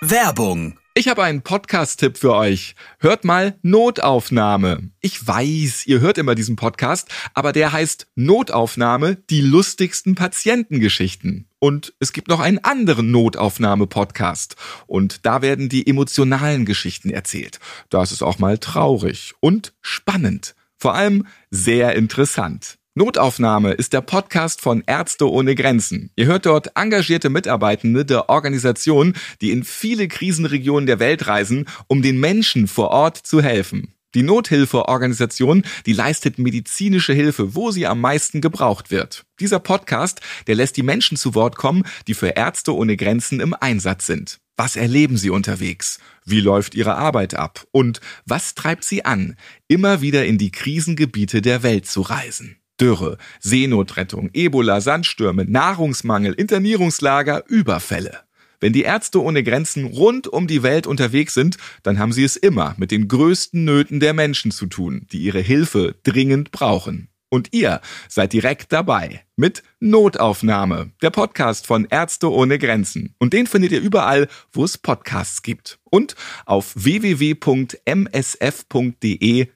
Werbung. 0.00 0.78
Ich 0.96 1.08
habe 1.08 1.24
einen 1.24 1.42
Podcast-Tipp 1.42 2.16
für 2.16 2.34
euch. 2.34 2.74
Hört 3.00 3.24
mal 3.24 3.58
Notaufnahme. 3.62 4.90
Ich 5.00 5.26
weiß, 5.26 5.86
ihr 5.86 6.00
hört 6.00 6.18
immer 6.18 6.34
diesen 6.34 6.56
Podcast, 6.56 7.08
aber 7.34 7.52
der 7.52 7.72
heißt 7.72 8.06
Notaufnahme, 8.14 9.16
die 9.28 9.40
lustigsten 9.40 10.14
Patientengeschichten. 10.14 11.48
Und 11.58 11.94
es 11.98 12.12
gibt 12.12 12.28
noch 12.28 12.40
einen 12.40 12.58
anderen 12.58 13.10
Notaufnahme-Podcast. 13.10 14.56
Und 14.86 15.26
da 15.26 15.42
werden 15.42 15.68
die 15.68 15.86
emotionalen 15.86 16.64
Geschichten 16.64 17.10
erzählt. 17.10 17.58
Da 17.90 18.02
ist 18.02 18.12
es 18.12 18.22
auch 18.22 18.38
mal 18.38 18.56
traurig 18.58 19.34
und 19.40 19.74
spannend. 19.82 20.54
Vor 20.84 20.94
allem 20.94 21.26
sehr 21.50 21.94
interessant. 21.94 22.76
Notaufnahme 22.94 23.72
ist 23.72 23.94
der 23.94 24.02
Podcast 24.02 24.60
von 24.60 24.84
Ärzte 24.86 25.30
ohne 25.30 25.54
Grenzen. 25.54 26.10
Ihr 26.14 26.26
hört 26.26 26.44
dort 26.44 26.72
engagierte 26.74 27.30
Mitarbeitende 27.30 28.04
der 28.04 28.28
Organisation, 28.28 29.14
die 29.40 29.50
in 29.50 29.64
viele 29.64 30.08
Krisenregionen 30.08 30.84
der 30.84 30.98
Welt 30.98 31.26
reisen, 31.26 31.64
um 31.86 32.02
den 32.02 32.20
Menschen 32.20 32.68
vor 32.68 32.90
Ort 32.90 33.16
zu 33.16 33.40
helfen. 33.40 33.94
Die 34.14 34.22
Nothilfeorganisation, 34.22 35.64
die 35.86 35.94
leistet 35.94 36.38
medizinische 36.38 37.14
Hilfe, 37.14 37.54
wo 37.54 37.70
sie 37.70 37.86
am 37.86 38.02
meisten 38.02 38.42
gebraucht 38.42 38.90
wird. 38.90 39.24
Dieser 39.40 39.60
Podcast, 39.60 40.20
der 40.48 40.54
lässt 40.54 40.76
die 40.76 40.82
Menschen 40.82 41.16
zu 41.16 41.34
Wort 41.34 41.56
kommen, 41.56 41.84
die 42.08 42.14
für 42.14 42.28
Ärzte 42.28 42.74
ohne 42.74 42.98
Grenzen 42.98 43.40
im 43.40 43.54
Einsatz 43.58 44.04
sind. 44.04 44.38
Was 44.56 44.76
erleben 44.76 45.16
sie 45.16 45.30
unterwegs? 45.30 45.98
Wie 46.24 46.40
läuft 46.40 46.76
ihre 46.76 46.94
Arbeit 46.94 47.34
ab? 47.34 47.66
Und 47.72 48.00
was 48.24 48.54
treibt 48.54 48.84
sie 48.84 49.04
an, 49.04 49.36
immer 49.66 50.00
wieder 50.00 50.24
in 50.26 50.38
die 50.38 50.52
Krisengebiete 50.52 51.42
der 51.42 51.64
Welt 51.64 51.86
zu 51.86 52.02
reisen? 52.02 52.56
Dürre, 52.80 53.18
Seenotrettung, 53.40 54.30
Ebola, 54.32 54.80
Sandstürme, 54.80 55.44
Nahrungsmangel, 55.44 56.34
Internierungslager, 56.34 57.44
Überfälle. 57.48 58.20
Wenn 58.60 58.72
die 58.72 58.82
Ärzte 58.82 59.20
ohne 59.20 59.42
Grenzen 59.42 59.84
rund 59.84 60.28
um 60.28 60.46
die 60.46 60.62
Welt 60.62 60.86
unterwegs 60.86 61.34
sind, 61.34 61.56
dann 61.82 61.98
haben 61.98 62.12
sie 62.12 62.24
es 62.24 62.36
immer 62.36 62.74
mit 62.78 62.92
den 62.92 63.08
größten 63.08 63.64
Nöten 63.64 64.00
der 64.00 64.14
Menschen 64.14 64.52
zu 64.52 64.66
tun, 64.66 65.06
die 65.12 65.18
ihre 65.18 65.40
Hilfe 65.40 65.96
dringend 66.04 66.50
brauchen. 66.50 67.08
Und 67.28 67.48
ihr 67.52 67.80
seid 68.08 68.32
direkt 68.32 68.72
dabei 68.72 69.24
mit 69.36 69.62
Notaufnahme, 69.80 70.92
der 71.02 71.10
Podcast 71.10 71.66
von 71.66 71.86
Ärzte 71.90 72.30
ohne 72.30 72.58
Grenzen. 72.58 73.14
Und 73.18 73.32
den 73.32 73.46
findet 73.46 73.72
ihr 73.72 73.80
überall, 73.80 74.28
wo 74.52 74.64
es 74.64 74.78
Podcasts 74.78 75.42
gibt. 75.42 75.78
Und 75.90 76.14
auf 76.46 76.72
www.msf.de 76.76 77.38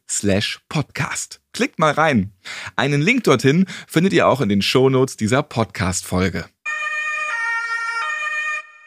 slash 0.09 0.61
podcast. 0.69 1.41
Klickt 1.53 1.79
mal 1.79 1.93
rein. 1.93 2.33
Einen 2.77 3.01
Link 3.03 3.25
dorthin 3.25 3.67
findet 3.87 4.13
ihr 4.13 4.27
auch 4.29 4.41
in 4.41 4.49
den 4.49 4.63
Shownotes 4.63 5.17
dieser 5.17 5.43
Podcast-Folge. 5.43 6.47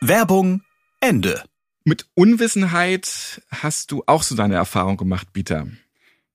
Werbung 0.02 0.64
Ende. 1.00 1.44
Mit 1.84 2.08
Unwissenheit 2.14 3.42
hast 3.50 3.92
du 3.92 4.04
auch 4.06 4.24
so 4.24 4.36
deine 4.36 4.56
Erfahrung 4.56 4.98
gemacht, 4.98 5.34
Bieter. 5.34 5.68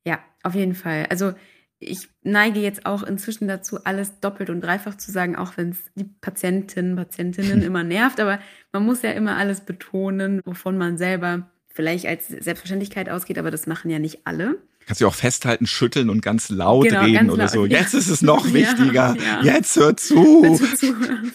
Ja, 0.04 0.18
auf 0.42 0.54
jeden 0.54 0.74
Fall. 0.74 1.06
Also 1.06 1.34
ich 1.78 2.08
neige 2.22 2.60
jetzt 2.60 2.86
auch 2.86 3.02
inzwischen 3.02 3.48
dazu, 3.48 3.84
alles 3.84 4.18
doppelt 4.20 4.48
und 4.50 4.60
dreifach 4.62 4.96
zu 4.96 5.12
sagen, 5.12 5.36
auch 5.36 5.56
wenn 5.56 5.70
es 5.70 5.78
die 5.94 6.04
Patientinnen, 6.04 6.96
Patientinnen 6.96 7.62
immer 7.62 7.84
nervt. 7.84 8.18
Aber 8.20 8.38
man 8.72 8.84
muss 8.84 9.02
ja 9.02 9.10
immer 9.12 9.36
alles 9.36 9.60
betonen, 9.60 10.40
wovon 10.44 10.78
man 10.78 10.96
selber 10.98 11.50
vielleicht 11.68 12.06
als 12.06 12.28
Selbstverständlichkeit 12.28 13.10
ausgeht, 13.10 13.38
aber 13.38 13.50
das 13.50 13.66
machen 13.66 13.90
ja 13.90 13.98
nicht 13.98 14.20
alle. 14.26 14.56
Kannst 14.86 15.00
du 15.00 15.06
auch 15.08 15.14
festhalten, 15.14 15.66
schütteln 15.66 16.08
und 16.10 16.22
ganz 16.22 16.48
laut 16.48 16.86
Genau, 16.88 17.00
reden 17.02 17.14
ganz 17.14 17.32
oder 17.32 17.42
laut, 17.44 17.50
so. 17.52 17.66
ja. 17.66 17.78
Jetzt 17.80 17.92
ist 17.92 18.08
es 18.08 18.22
noch 18.22 18.46
Ja, 18.46 18.54
wichtiger. 18.54 19.16
ja. 19.22 19.42
Jetzt 19.42 19.76
hör 19.76 19.96
zu. 19.96 20.14
Du 20.58 20.76
zuhören? 20.76 21.32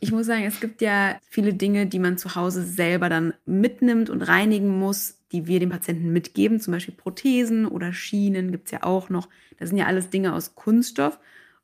Ich 0.00 0.12
muss 0.12 0.26
sagen, 0.26 0.44
es 0.44 0.60
gibt 0.60 0.82
ja 0.82 1.18
viele 1.28 1.54
Dinge, 1.54 1.86
die 1.86 1.98
man 1.98 2.18
zu 2.18 2.34
Hause 2.34 2.62
selber 2.64 3.08
dann 3.08 3.34
mitnimmt 3.44 4.10
und 4.10 4.22
reinigen 4.22 4.68
muss, 4.68 5.18
die 5.32 5.46
wir 5.46 5.60
dem 5.60 5.70
Patienten 5.70 6.12
mitgeben. 6.12 6.60
Zum 6.60 6.72
Beispiel 6.72 6.94
Prothesen 6.94 7.66
oder 7.66 7.92
Schienen 7.92 8.52
gibt's 8.52 8.70
ja 8.70 8.82
auch 8.82 9.08
noch. 9.08 9.28
Das 9.58 9.70
sind 9.70 9.78
ja 9.78 9.86
alles 9.86 10.10
Dinge 10.10 10.34
aus 10.34 10.54
Kunststoff. 10.54 11.18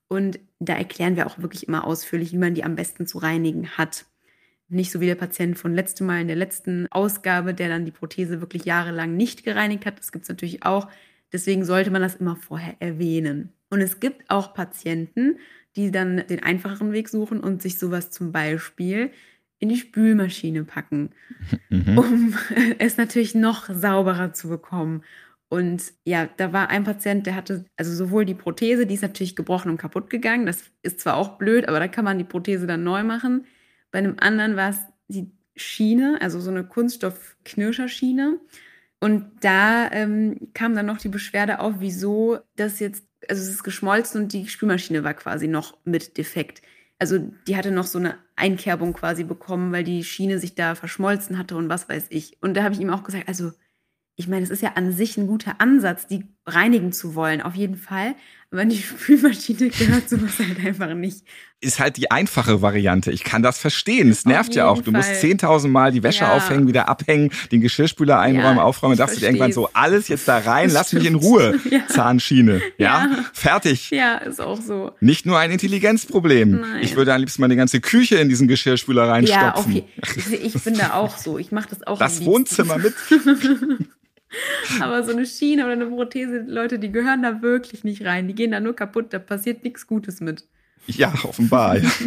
Und 0.09 0.39
da 0.59 0.75
erklären 0.75 1.17
wir 1.17 1.27
auch 1.27 1.39
wirklich 1.39 1.69
immer 1.69 1.85
ausführlich, 1.85 2.33
wie 2.33 2.39
man 2.39 2.55
die 2.55 2.65
am 2.65 2.77
besten 2.77 3.07
zu 3.07 3.19
reinigen 3.19 3.71
hat. 3.77 4.07
Nicht 4.71 4.91
so 4.91 5.01
wie 5.01 5.07
der 5.07 5.15
Patient 5.15 5.59
von 5.59 5.75
letztem 5.75 6.07
Mal 6.07 6.21
in 6.21 6.29
der 6.29 6.37
letzten 6.37 6.87
Ausgabe, 6.91 7.55
der 7.55 7.69
dann 7.69 7.85
die 7.85 7.91
Prothese 7.91 8.41
wirklich 8.41 8.65
jahrelang 8.65 9.17
nicht 9.17 9.45
gereinigt 9.45 9.87
hat. 9.87 9.99
Das 9.99 10.13
gibt's 10.13 10.29
natürlich 10.29 10.65
auch. 10.65 10.89
Deswegen 11.33 11.65
sollte 11.65 11.91
man 11.91 12.03
das 12.03 12.17
immer 12.17 12.37
vorher 12.37 12.77
erwähnen. 12.81 13.53
Und 13.71 13.81
es 13.81 14.01
gibt 14.01 14.31
auch 14.31 14.55
Patienten, 14.55 15.39
die 15.77 15.91
dann 15.91 16.27
den 16.29 16.43
einfacheren 16.43 16.93
Weg 16.93 17.09
suchen 17.09 17.41
und 17.41 17.63
sich 17.63 17.79
sowas 17.79 18.11
zum 18.11 18.33
Beispiel 18.33 19.11
in 19.61 19.69
die 19.69 19.77
Spülmaschine 19.77 20.65
packen, 20.65 21.11
Mhm. 21.71 21.99
um 21.99 22.35
es 22.79 22.97
natürlich 22.97 23.35
noch 23.35 23.69
sauberer 23.73 24.33
zu 24.33 24.49
bekommen. 24.49 25.03
Und 25.51 25.93
ja, 26.05 26.29
da 26.37 26.53
war 26.53 26.69
ein 26.69 26.85
Patient, 26.85 27.27
der 27.27 27.35
hatte 27.35 27.65
also 27.77 27.93
sowohl 27.95 28.27
die 28.27 28.35
Prothese, 28.35 28.87
die 28.87 28.95
ist 28.95 29.03
natürlich 29.03 29.35
gebrochen 29.37 29.71
und 29.71 29.79
kaputt 29.79 30.11
gegangen. 30.11 30.45
Das 30.47 30.63
ist 30.83 31.01
zwar 31.01 31.17
auch 31.17 31.39
blöd, 31.39 31.69
aber 31.69 31.79
da 31.81 31.89
kann 31.89 32.05
man 32.05 32.19
die 32.19 32.25
Prothese 32.25 32.67
dann 32.67 32.85
neu 32.85 33.03
machen. 33.03 33.47
Bei 33.91 33.99
einem 33.99 34.17
anderen 34.21 34.57
war 34.57 34.71
es 34.71 34.79
die 35.09 35.31
Schiene, 35.57 36.19
also 36.21 36.39
so 36.41 36.51
eine 36.51 36.65
Kunststoff-Knirscherschiene. 36.65 38.39
Und 39.01 39.31
da 39.43 39.91
ähm, 39.93 40.51
kam 40.55 40.75
dann 40.75 40.87
noch 40.87 40.99
die 40.99 41.09
Beschwerde 41.09 41.61
auf, 41.61 41.77
wieso 41.79 42.39
das 42.57 42.81
jetzt, 42.81 43.08
also 43.29 43.43
es 43.43 43.49
ist 43.49 43.65
geschmolzen 43.65 44.23
und 44.23 44.33
die 44.33 44.49
Spülmaschine 44.49 45.05
war 45.05 45.15
quasi 45.15 45.49
noch 45.49 45.77
mit 45.85 46.17
defekt. 46.17 46.63
Also 46.99 47.19
die 47.47 47.57
hatte 47.57 47.71
noch 47.71 47.87
so 47.87 47.99
eine 47.99 48.19
Einkerbung 48.37 48.93
quasi 48.93 49.25
bekommen, 49.25 49.73
weil 49.73 49.85
die 49.85 50.05
Schiene 50.05 50.39
sich 50.39 50.55
da 50.55 50.75
verschmolzen 50.75 51.39
hatte 51.39 51.57
und 51.57 51.69
was 51.69 51.89
weiß 51.89 52.07
ich. 52.11 52.43
Und 52.43 52.55
da 52.55 52.65
habe 52.65 52.75
ich 52.75 52.81
ihm 52.81 52.91
auch 52.91 53.05
gesagt, 53.05 53.29
also 53.29 53.53
ich 54.17 54.27
meine, 54.27 54.43
es 54.43 54.51
ist 54.51 54.63
ja 54.63 54.73
an 54.75 54.93
sich 54.93 55.17
ein 55.17 55.29
guter 55.29 55.61
Ansatz, 55.61 56.09
die 56.09 56.27
reinigen 56.45 56.93
zu 56.93 57.15
wollen, 57.15 57.41
auf 57.41 57.55
jeden 57.55 57.77
Fall. 57.77 58.17
Aber 58.51 58.63
in 58.63 58.71
die 58.71 58.79
Spülmaschine 58.83 59.69
gehört 59.69 60.09
sowas 60.09 60.39
halt 60.39 60.65
einfach 60.65 60.95
nicht. 60.95 61.23
Ist 61.61 61.81
halt 61.81 61.97
die 61.97 62.11
einfache 62.11 62.63
Variante. 62.63 63.11
Ich 63.11 63.25
kann 63.25 63.43
das 63.43 63.59
verstehen. 63.59 64.09
Es 64.11 64.25
nervt 64.25 64.55
ja 64.55 64.69
auch. 64.69 64.81
Du 64.81 64.93
musst 64.93 65.09
Fall. 65.11 65.31
10.000 65.33 65.69
Mal 65.69 65.91
die 65.91 66.03
Wäsche 66.05 66.21
Ja. 66.23 66.35
aufhängen, 66.37 66.69
wieder 66.69 66.89
abhängen, 66.89 67.31
den 67.51 67.61
Geschirrspüler 67.61 68.19
einräumen, 68.21 68.59
Ja, 68.59 68.63
aufräumen. 68.63 68.97
Darfst 68.97 69.17
du 69.17 69.21
dir 69.21 69.27
irgendwann 69.27 69.53
so 69.53 69.69
alles 69.73 70.07
jetzt 70.09 70.29
da 70.29 70.39
rein, 70.39 70.71
lass 70.71 70.93
mich 70.93 71.05
in. 71.05 71.15
Ruhe. 71.17 71.59
Ja. 71.71 71.87
Zahnschiene. 71.89 72.63
Ja? 72.79 73.07
Ja. 73.11 73.25
Fertig. 73.33 73.91
Ja, 73.91 74.19
ist 74.19 74.41
auch 74.41 74.61
so. 74.63 74.93
Nicht 75.01 75.27
nur 75.27 75.39
ein 75.39 75.51
Intelligenzproblem. 75.51 76.61
Nein. 76.61 76.83
Ich 76.83 76.95
würde 76.97 77.13
am 77.13 77.21
liebsten 77.21 77.43
meine 77.43 77.57
ganze 77.57 77.81
Küche 77.81 78.17
in 78.17 78.29
diesen 78.29 78.47
Geschirrspüler 78.49 79.05
Ja, 79.07 79.11
reinstopfen. 79.11 79.83
okay. 80.01 80.41
Ich, 80.43 80.55
bin 80.63 80.75
da 80.79 80.95
auch 80.95 81.19
so. 81.19 81.39
Ich 81.39 81.51
mache 81.51 81.69
das 81.71 81.85
auch 81.87 81.99
Das. 81.99 82.25
Wohnzimmer 82.25 82.79
mit. 82.79 82.95
Aber 84.81 85.03
so 85.05 85.13
eine 85.13 85.27
Schiene 85.27 85.65
oder 85.65 85.73
eine 85.73 85.87
Prothese, 85.87 86.45
Leute, 86.47 86.79
die 86.79 86.93
gehören 86.93 87.23
da 87.23 87.43
wirklich 87.43 87.85
nicht 87.85 88.05
rein. 88.05 88.29
Die 88.29 88.35
gehen 88.35 88.51
da 88.51 88.61
nur 88.61 88.77
kaputt, 88.77 89.13
da 89.13 89.19
passiert 89.19 89.65
nichts 89.65 89.87
Gutes 89.87 90.21
mit. 90.21 90.47
Ja, 90.87 91.13
offenbar. 91.25 91.79
ja. 91.79 91.91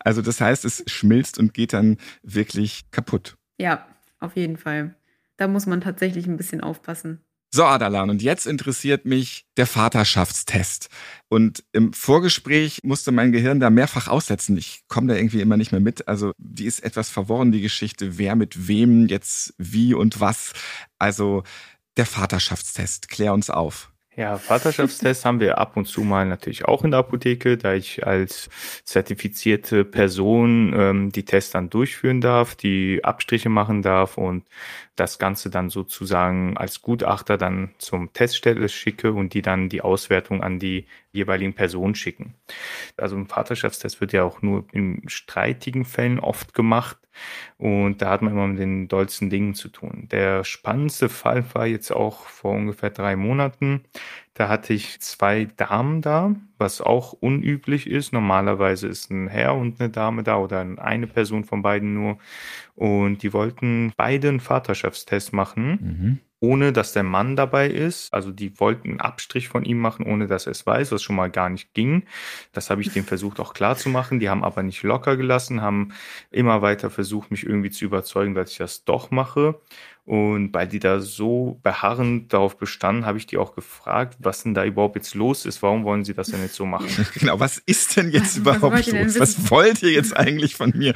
Also 0.00 0.22
das 0.22 0.40
heißt, 0.40 0.64
es 0.64 0.84
schmilzt 0.86 1.38
und 1.38 1.52
geht 1.52 1.72
dann 1.72 1.96
wirklich 2.22 2.90
kaputt. 2.92 3.36
Ja, 3.58 3.88
auf 4.20 4.36
jeden 4.36 4.56
Fall. 4.56 4.94
Da 5.36 5.48
muss 5.48 5.66
man 5.66 5.80
tatsächlich 5.80 6.26
ein 6.26 6.36
bisschen 6.36 6.60
aufpassen. 6.60 7.20
So, 7.50 7.64
Adalan, 7.64 8.10
und 8.10 8.20
jetzt 8.20 8.46
interessiert 8.46 9.06
mich 9.06 9.46
der 9.56 9.66
Vaterschaftstest. 9.66 10.88
Und 11.28 11.64
im 11.72 11.94
Vorgespräch 11.94 12.80
musste 12.82 13.10
mein 13.10 13.32
Gehirn 13.32 13.58
da 13.58 13.70
mehrfach 13.70 14.06
aussetzen. 14.08 14.58
Ich 14.58 14.82
komme 14.88 15.08
da 15.08 15.18
irgendwie 15.18 15.40
immer 15.40 15.56
nicht 15.56 15.72
mehr 15.72 15.80
mit. 15.80 16.08
Also, 16.08 16.32
die 16.36 16.66
ist 16.66 16.80
etwas 16.80 17.08
verworren, 17.08 17.50
die 17.50 17.62
Geschichte, 17.62 18.18
wer 18.18 18.36
mit 18.36 18.68
wem 18.68 19.06
jetzt 19.06 19.54
wie 19.56 19.94
und 19.94 20.20
was. 20.20 20.52
Also, 20.98 21.42
der 21.96 22.04
Vaterschaftstest, 22.04 23.08
klär 23.08 23.32
uns 23.32 23.48
auf. 23.48 23.90
Ja, 24.18 24.36
Vaterschaftstests 24.36 25.24
haben 25.24 25.38
wir 25.38 25.58
ab 25.58 25.76
und 25.76 25.86
zu 25.86 26.00
mal 26.00 26.26
natürlich 26.26 26.64
auch 26.64 26.82
in 26.82 26.90
der 26.90 26.98
Apotheke, 26.98 27.56
da 27.56 27.74
ich 27.74 28.04
als 28.04 28.50
zertifizierte 28.82 29.84
Person 29.84 30.74
ähm, 30.76 31.12
die 31.12 31.24
Tests 31.24 31.52
dann 31.52 31.70
durchführen 31.70 32.20
darf, 32.20 32.56
die 32.56 33.04
Abstriche 33.04 33.48
machen 33.48 33.80
darf 33.80 34.18
und 34.18 34.44
das 34.96 35.20
Ganze 35.20 35.50
dann 35.50 35.70
sozusagen 35.70 36.56
als 36.56 36.82
Gutachter 36.82 37.38
dann 37.38 37.70
zum 37.78 38.12
Teststelle 38.12 38.68
schicke 38.68 39.12
und 39.12 39.34
die 39.34 39.42
dann 39.42 39.68
die 39.68 39.82
Auswertung 39.82 40.42
an 40.42 40.58
die 40.58 40.86
jeweiligen 41.18 41.54
Personen 41.54 41.94
schicken. 41.94 42.34
Also 42.96 43.16
ein 43.16 43.26
Vaterschaftstest 43.26 44.00
wird 44.00 44.12
ja 44.12 44.24
auch 44.24 44.42
nur 44.42 44.64
in 44.72 45.02
streitigen 45.08 45.84
Fällen 45.84 46.18
oft 46.18 46.54
gemacht 46.54 46.98
und 47.56 48.00
da 48.02 48.10
hat 48.10 48.22
man 48.22 48.32
immer 48.32 48.46
mit 48.46 48.58
den 48.58 48.88
dollsten 48.88 49.30
Dingen 49.30 49.54
zu 49.54 49.68
tun. 49.68 50.08
Der 50.10 50.44
spannendste 50.44 51.08
Fall 51.08 51.44
war 51.54 51.66
jetzt 51.66 51.90
auch 51.90 52.26
vor 52.26 52.52
ungefähr 52.52 52.90
drei 52.90 53.16
Monaten. 53.16 53.82
Da 54.34 54.48
hatte 54.48 54.72
ich 54.72 55.00
zwei 55.00 55.46
Damen 55.56 56.00
da, 56.00 56.34
was 56.58 56.80
auch 56.80 57.12
unüblich 57.12 57.88
ist. 57.88 58.12
Normalerweise 58.12 58.86
ist 58.86 59.10
ein 59.10 59.28
Herr 59.28 59.54
und 59.54 59.80
eine 59.80 59.90
Dame 59.90 60.22
da 60.22 60.38
oder 60.38 60.60
eine 60.78 61.06
Person 61.08 61.44
von 61.44 61.62
beiden 61.62 61.94
nur. 61.94 62.18
Und 62.76 63.22
die 63.22 63.32
wollten 63.32 63.92
beide 63.96 64.28
einen 64.28 64.40
Vaterschaftstest 64.40 65.32
machen. 65.32 66.20
Ohne 66.40 66.72
dass 66.72 66.92
der 66.92 67.02
Mann 67.02 67.34
dabei 67.36 67.68
ist. 67.68 68.12
Also 68.14 68.30
die 68.30 68.58
wollten 68.60 68.88
einen 68.90 69.00
Abstrich 69.00 69.48
von 69.48 69.64
ihm 69.64 69.78
machen, 69.78 70.06
ohne 70.06 70.26
dass 70.26 70.46
er 70.46 70.52
es 70.52 70.64
weiß, 70.66 70.92
was 70.92 71.02
schon 71.02 71.16
mal 71.16 71.30
gar 71.30 71.48
nicht 71.48 71.74
ging. 71.74 72.04
Das 72.52 72.70
habe 72.70 72.80
ich 72.80 72.92
denen 72.92 73.06
versucht 73.06 73.40
auch 73.40 73.54
klar 73.54 73.76
zu 73.76 73.88
machen. 73.88 74.20
Die 74.20 74.28
haben 74.28 74.44
aber 74.44 74.62
nicht 74.62 74.82
locker 74.82 75.16
gelassen, 75.16 75.62
haben 75.62 75.92
immer 76.30 76.62
weiter 76.62 76.90
versucht, 76.90 77.30
mich 77.30 77.44
irgendwie 77.44 77.70
zu 77.70 77.84
überzeugen, 77.84 78.34
dass 78.34 78.52
ich 78.52 78.58
das 78.58 78.84
doch 78.84 79.10
mache. 79.10 79.60
Und 80.04 80.54
weil 80.54 80.66
die 80.66 80.78
da 80.78 81.00
so 81.00 81.60
beharrend 81.62 82.32
darauf 82.32 82.56
bestanden, 82.56 83.04
habe 83.04 83.18
ich 83.18 83.26
die 83.26 83.36
auch 83.36 83.54
gefragt, 83.54 84.16
was 84.20 84.42
denn 84.42 84.54
da 84.54 84.64
überhaupt 84.64 84.96
jetzt 84.96 85.14
los 85.14 85.44
ist. 85.44 85.60
Warum 85.62 85.84
wollen 85.84 86.02
sie 86.04 86.14
das 86.14 86.28
denn 86.28 86.40
jetzt 86.40 86.54
so 86.54 86.64
machen? 86.64 86.86
Genau, 87.14 87.38
was 87.40 87.58
ist 87.58 87.94
denn 87.96 88.10
jetzt 88.10 88.42
Was- 88.42 88.46
was 88.46 88.56
überhaupt 88.56 88.86
denn 88.86 89.04
los? 89.04 89.20
Was 89.20 89.50
wollt 89.50 89.82
ihr 89.82 89.90
jetzt 89.92 90.16
eigentlich 90.16 90.54
von 90.54 90.72
mir? 90.74 90.94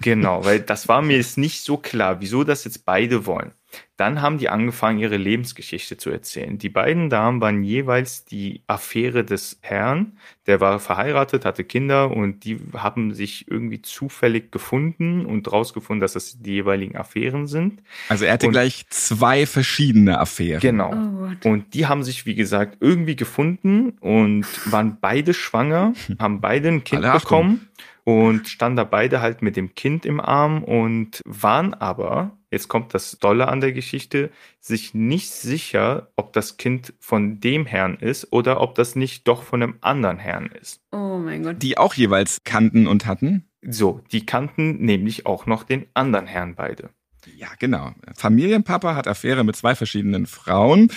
Genau, 0.00 0.46
weil 0.46 0.60
das 0.60 0.88
war 0.88 1.02
mir 1.02 1.18
jetzt 1.18 1.36
nicht 1.36 1.60
so 1.62 1.76
klar, 1.76 2.22
wieso 2.22 2.42
das 2.42 2.64
jetzt 2.64 2.86
beide 2.86 3.26
wollen. 3.26 3.52
Dann 3.96 4.20
haben 4.22 4.38
die 4.38 4.48
angefangen, 4.48 4.98
ihre 4.98 5.16
Lebensgeschichte 5.16 5.96
zu 5.96 6.10
erzählen. 6.10 6.58
Die 6.58 6.68
beiden 6.68 7.10
Damen 7.10 7.40
waren 7.40 7.62
jeweils 7.62 8.24
die 8.24 8.62
Affäre 8.66 9.24
des 9.24 9.58
Herrn. 9.62 10.18
Der 10.46 10.60
war 10.60 10.80
verheiratet, 10.80 11.44
hatte 11.44 11.62
Kinder 11.64 12.10
und 12.10 12.44
die 12.44 12.58
haben 12.76 13.14
sich 13.14 13.46
irgendwie 13.48 13.80
zufällig 13.82 14.50
gefunden 14.50 15.24
und 15.26 15.50
rausgefunden, 15.52 16.00
dass 16.00 16.14
das 16.14 16.40
die 16.40 16.54
jeweiligen 16.54 16.96
Affären 16.96 17.46
sind. 17.46 17.82
Also 18.08 18.24
er 18.24 18.32
hatte 18.32 18.46
Und- 18.48 18.52
gleich 18.52 18.86
zwei 18.90 19.46
verschiedene 19.46 20.18
Affären. 20.18 20.60
Genau. 20.60 20.92
Oh. 20.92 21.48
Und 21.48 21.72
die 21.74 21.86
haben 21.86 22.02
sich, 22.02 22.26
wie 22.26 22.34
gesagt, 22.34 22.78
irgendwie 22.80 23.16
gefunden 23.16 23.90
und 24.00 24.46
waren 24.70 24.98
beide 25.00 25.34
schwanger, 25.34 25.92
haben 26.18 26.40
beide 26.40 26.68
ein 26.68 26.82
Kind 26.84 27.04
Alle 27.04 27.12
Achtung. 27.14 27.20
bekommen 27.22 27.68
und 28.04 28.48
standen 28.48 28.76
da 28.76 28.84
beide 28.84 29.20
halt 29.22 29.40
mit 29.40 29.56
dem 29.56 29.74
Kind 29.74 30.04
im 30.04 30.20
Arm 30.20 30.62
und 30.64 31.22
waren 31.24 31.72
aber, 31.74 32.36
jetzt 32.54 32.68
kommt 32.68 32.94
das 32.94 33.18
Dolle 33.18 33.48
an 33.48 33.60
der 33.60 33.72
Geschichte, 33.72 34.30
sich 34.60 34.94
nicht 34.94 35.30
sicher, 35.30 36.08
ob 36.16 36.32
das 36.32 36.56
Kind 36.56 36.94
von 37.00 37.40
dem 37.40 37.66
Herrn 37.66 37.96
ist 37.96 38.32
oder 38.32 38.60
ob 38.60 38.74
das 38.76 38.96
nicht 38.96 39.28
doch 39.28 39.42
von 39.42 39.62
einem 39.62 39.74
anderen 39.80 40.18
Herrn 40.18 40.46
ist. 40.46 40.80
Oh 40.92 41.18
mein 41.18 41.42
Gott. 41.42 41.62
Die 41.62 41.76
auch 41.76 41.94
jeweils 41.94 42.44
kannten 42.44 42.86
und 42.86 43.06
hatten. 43.06 43.50
So, 43.60 44.00
die 44.12 44.24
kannten 44.24 44.84
nämlich 44.84 45.26
auch 45.26 45.46
noch 45.46 45.64
den 45.64 45.86
anderen 45.94 46.26
Herrn 46.26 46.54
beide. 46.54 46.90
Ja, 47.36 47.48
genau. 47.58 47.92
Familienpapa 48.14 48.94
hat 48.94 49.08
Affäre 49.08 49.44
mit 49.44 49.56
zwei 49.56 49.74
verschiedenen 49.74 50.26
Frauen, 50.26 50.90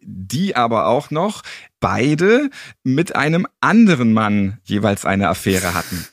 die 0.00 0.56
aber 0.56 0.86
auch 0.86 1.10
noch 1.10 1.42
beide 1.80 2.48
mit 2.82 3.14
einem 3.14 3.46
anderen 3.60 4.12
Mann 4.14 4.58
jeweils 4.64 5.04
eine 5.04 5.28
Affäre 5.28 5.74
hatten. 5.74 6.06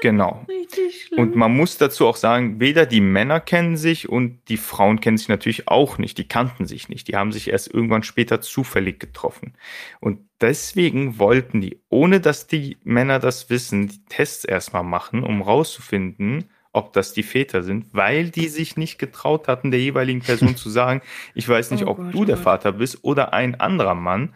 Genau. 0.00 0.44
Richtig 0.48 1.04
schlimm. 1.06 1.18
Und 1.20 1.36
man 1.36 1.54
muss 1.56 1.78
dazu 1.78 2.06
auch 2.06 2.16
sagen, 2.16 2.60
weder 2.60 2.86
die 2.86 3.00
Männer 3.00 3.40
kennen 3.40 3.76
sich 3.76 4.08
und 4.08 4.40
die 4.48 4.56
Frauen 4.56 5.00
kennen 5.00 5.16
sich 5.18 5.28
natürlich 5.28 5.68
auch 5.68 5.98
nicht. 5.98 6.18
Die 6.18 6.28
kannten 6.28 6.66
sich 6.66 6.88
nicht. 6.88 7.08
Die 7.08 7.16
haben 7.16 7.32
sich 7.32 7.50
erst 7.50 7.72
irgendwann 7.72 8.02
später 8.02 8.40
zufällig 8.40 9.00
getroffen. 9.00 9.54
Und 10.00 10.20
deswegen 10.40 11.18
wollten 11.18 11.60
die, 11.60 11.80
ohne 11.88 12.20
dass 12.20 12.46
die 12.46 12.76
Männer 12.84 13.18
das 13.18 13.50
wissen, 13.50 13.88
die 13.88 14.04
Tests 14.08 14.44
erstmal 14.44 14.84
machen, 14.84 15.22
um 15.24 15.42
rauszufinden, 15.42 16.44
ob 16.72 16.92
das 16.92 17.14
die 17.14 17.22
Väter 17.22 17.62
sind, 17.62 17.86
weil 17.92 18.28
die 18.30 18.48
sich 18.48 18.76
nicht 18.76 18.98
getraut 18.98 19.48
hatten, 19.48 19.70
der 19.70 19.80
jeweiligen 19.80 20.20
Person 20.20 20.56
zu 20.56 20.68
sagen, 20.68 21.00
ich 21.34 21.48
weiß 21.48 21.70
nicht, 21.70 21.84
Oh 21.86 21.90
ob 21.92 21.96
Gott, 21.96 22.12
du 22.14 22.18
oh 22.20 22.24
der 22.26 22.36
Gott. 22.36 22.44
Vater 22.44 22.72
bist 22.72 22.98
oder 23.02 23.32
ein 23.32 23.58
anderer 23.60 23.94
Mann. 23.94 24.34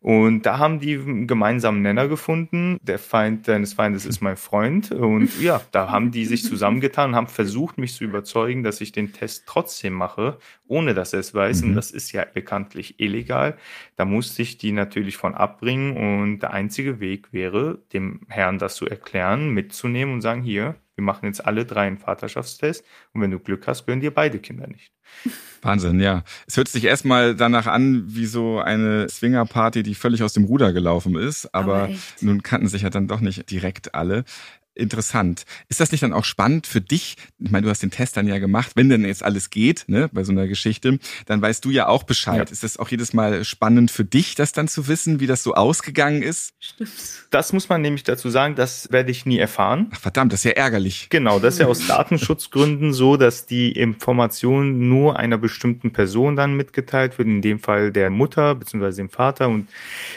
Und 0.00 0.42
da 0.42 0.58
haben 0.58 0.78
die 0.78 0.94
einen 0.94 1.26
gemeinsamen 1.26 1.82
Nenner 1.82 2.08
gefunden. 2.08 2.78
Der 2.82 2.98
Feind 2.98 3.48
deines 3.48 3.74
Feindes 3.74 4.06
ist 4.06 4.20
mein 4.20 4.36
Freund. 4.36 4.92
Und 4.92 5.28
ja, 5.40 5.60
da 5.72 5.90
haben 5.90 6.10
die 6.10 6.24
sich 6.24 6.44
zusammengetan 6.44 7.10
und 7.10 7.16
haben 7.16 7.26
versucht, 7.26 7.78
mich 7.78 7.94
zu 7.94 8.04
überzeugen, 8.04 8.62
dass 8.62 8.80
ich 8.80 8.92
den 8.92 9.12
Test 9.12 9.44
trotzdem 9.46 9.94
mache, 9.94 10.38
ohne 10.66 10.94
dass 10.94 11.12
er 11.12 11.20
es 11.20 11.34
weiß. 11.34 11.62
Mhm. 11.62 11.70
Und 11.70 11.74
das 11.74 11.90
ist 11.90 12.12
ja 12.12 12.24
bekanntlich 12.24 13.00
illegal. 13.00 13.56
Da 13.96 14.04
musste 14.04 14.42
ich 14.42 14.58
die 14.58 14.72
natürlich 14.72 15.16
von 15.16 15.34
abbringen. 15.34 15.96
Und 15.96 16.40
der 16.40 16.52
einzige 16.52 17.00
Weg 17.00 17.32
wäre, 17.32 17.78
dem 17.92 18.20
Herrn 18.28 18.58
das 18.58 18.76
zu 18.76 18.86
erklären, 18.86 19.50
mitzunehmen 19.50 20.14
und 20.14 20.20
sagen, 20.20 20.42
hier, 20.42 20.76
wir 20.98 21.04
machen 21.04 21.26
jetzt 21.26 21.46
alle 21.46 21.64
drei 21.64 21.86
einen 21.86 21.96
Vaterschaftstest. 21.96 22.84
Und 23.12 23.20
wenn 23.20 23.30
du 23.30 23.38
Glück 23.38 23.68
hast, 23.68 23.86
gehören 23.86 24.00
dir 24.00 24.12
beide 24.12 24.40
Kinder 24.40 24.66
nicht. 24.66 24.90
Wahnsinn, 25.62 26.00
ja. 26.00 26.24
Es 26.48 26.56
hört 26.56 26.66
sich 26.66 26.84
erstmal 26.84 27.36
danach 27.36 27.68
an, 27.68 28.02
wie 28.08 28.26
so 28.26 28.58
eine 28.58 29.08
Swingerparty, 29.08 29.84
die 29.84 29.94
völlig 29.94 30.24
aus 30.24 30.32
dem 30.32 30.44
Ruder 30.44 30.72
gelaufen 30.72 31.14
ist. 31.16 31.54
Aber, 31.54 31.84
Aber 31.84 31.94
nun 32.20 32.42
kannten 32.42 32.66
sich 32.66 32.82
ja 32.82 32.90
dann 32.90 33.06
doch 33.06 33.20
nicht 33.20 33.48
direkt 33.50 33.94
alle. 33.94 34.24
Interessant. 34.78 35.44
Ist 35.68 35.80
das 35.80 35.90
nicht 35.90 36.04
dann 36.04 36.12
auch 36.12 36.24
spannend 36.24 36.68
für 36.68 36.80
dich? 36.80 37.16
Ich 37.40 37.50
meine, 37.50 37.64
du 37.64 37.70
hast 37.70 37.82
den 37.82 37.90
Test 37.90 38.16
dann 38.16 38.28
ja 38.28 38.38
gemacht. 38.38 38.72
Wenn 38.76 38.88
denn 38.88 39.04
jetzt 39.04 39.24
alles 39.24 39.50
geht, 39.50 39.84
ne, 39.88 40.08
bei 40.12 40.22
so 40.22 40.30
einer 40.30 40.46
Geschichte, 40.46 41.00
dann 41.26 41.42
weißt 41.42 41.64
du 41.64 41.70
ja 41.70 41.88
auch 41.88 42.04
Bescheid. 42.04 42.48
Ja. 42.48 42.52
Ist 42.52 42.62
das 42.62 42.76
auch 42.76 42.88
jedes 42.88 43.12
Mal 43.12 43.44
spannend 43.44 43.90
für 43.90 44.04
dich, 44.04 44.36
das 44.36 44.52
dann 44.52 44.68
zu 44.68 44.86
wissen, 44.86 45.18
wie 45.18 45.26
das 45.26 45.42
so 45.42 45.54
ausgegangen 45.54 46.22
ist? 46.22 46.52
Stimmt. 46.60 46.90
Das 47.30 47.52
muss 47.52 47.68
man 47.68 47.82
nämlich 47.82 48.04
dazu 48.04 48.30
sagen, 48.30 48.54
das 48.54 48.92
werde 48.92 49.10
ich 49.10 49.26
nie 49.26 49.38
erfahren. 49.38 49.88
Ach, 49.92 50.00
verdammt, 50.00 50.32
das 50.32 50.40
ist 50.40 50.44
ja 50.44 50.52
ärgerlich. 50.52 51.08
Genau, 51.10 51.40
das 51.40 51.54
ist 51.54 51.60
ja 51.60 51.66
aus 51.66 51.84
Datenschutzgründen 51.86 52.92
so, 52.92 53.16
dass 53.16 53.46
die 53.46 53.72
Information 53.72 54.88
nur 54.88 55.18
einer 55.18 55.38
bestimmten 55.38 55.92
Person 55.92 56.36
dann 56.36 56.54
mitgeteilt 56.54 57.18
wird, 57.18 57.26
in 57.26 57.42
dem 57.42 57.58
Fall 57.58 57.90
der 57.90 58.10
Mutter 58.10 58.54
bzw. 58.54 58.92
dem 58.92 59.10
Vater. 59.10 59.48
Und 59.48 59.68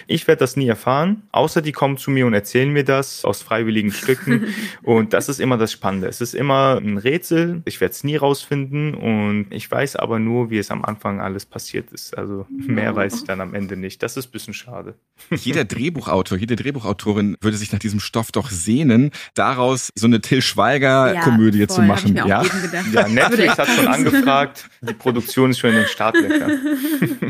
ich 0.05 0.27
werde 0.27 0.39
das 0.39 0.55
nie 0.55 0.67
erfahren, 0.67 1.23
außer 1.31 1.63
die 1.63 1.71
kommen 1.71 1.97
zu 1.97 2.11
mir 2.11 2.27
und 2.27 2.35
erzählen 2.35 2.71
mir 2.71 2.83
das 2.83 3.25
aus 3.25 3.41
freiwilligen 3.41 3.91
Stücken. 3.91 4.50
Und 4.83 5.13
das 5.13 5.29
ist 5.29 5.39
immer 5.39 5.57
das 5.57 5.71
Spannende. 5.71 6.07
Es 6.07 6.21
ist 6.21 6.33
immer 6.33 6.77
ein 6.81 6.97
Rätsel. 6.97 7.61
Ich 7.65 7.81
werde 7.81 7.91
es 7.93 8.03
nie 8.03 8.15
rausfinden 8.15 8.93
und 8.93 9.47
ich 9.51 9.69
weiß 9.69 9.95
aber 9.95 10.19
nur, 10.19 10.49
wie 10.49 10.57
es 10.57 10.71
am 10.71 10.83
Anfang 10.85 11.21
alles 11.21 11.45
passiert 11.45 11.91
ist. 11.91 12.17
Also 12.17 12.45
mehr 12.49 12.95
weiß 12.95 13.15
ich 13.15 13.23
dann 13.23 13.41
am 13.41 13.53
Ende 13.53 13.77
nicht. 13.77 14.01
Das 14.03 14.17
ist 14.17 14.27
ein 14.27 14.31
bisschen 14.31 14.53
schade. 14.53 14.95
Jeder 15.29 15.65
Drehbuchautor, 15.65 16.37
jede 16.37 16.55
Drehbuchautorin 16.55 17.37
würde 17.41 17.57
sich 17.57 17.71
nach 17.71 17.79
diesem 17.79 17.99
Stoff 17.99 18.31
doch 18.31 18.49
sehnen, 18.49 19.11
daraus 19.35 19.91
so 19.95 20.07
eine 20.07 20.21
Till 20.21 20.41
Schweiger-Komödie 20.41 21.59
Ja, 21.59 21.67
zu 21.67 21.81
machen. 21.81 22.07
Ich 22.07 22.13
mir 22.13 22.25
auch 22.25 22.29
ja? 22.29 22.43
eben 22.45 22.61
gedacht. 22.61 22.85
Ja, 22.93 23.07
Netflix 23.07 23.57
hat 23.57 23.67
schon 23.67 23.87
angefragt. 23.87 24.69
Die 24.81 24.93
Produktion 24.93 25.51
ist 25.51 25.59
schon 25.59 25.71
in 25.71 25.77
den 25.77 25.87
Startlöchern. 25.87 26.51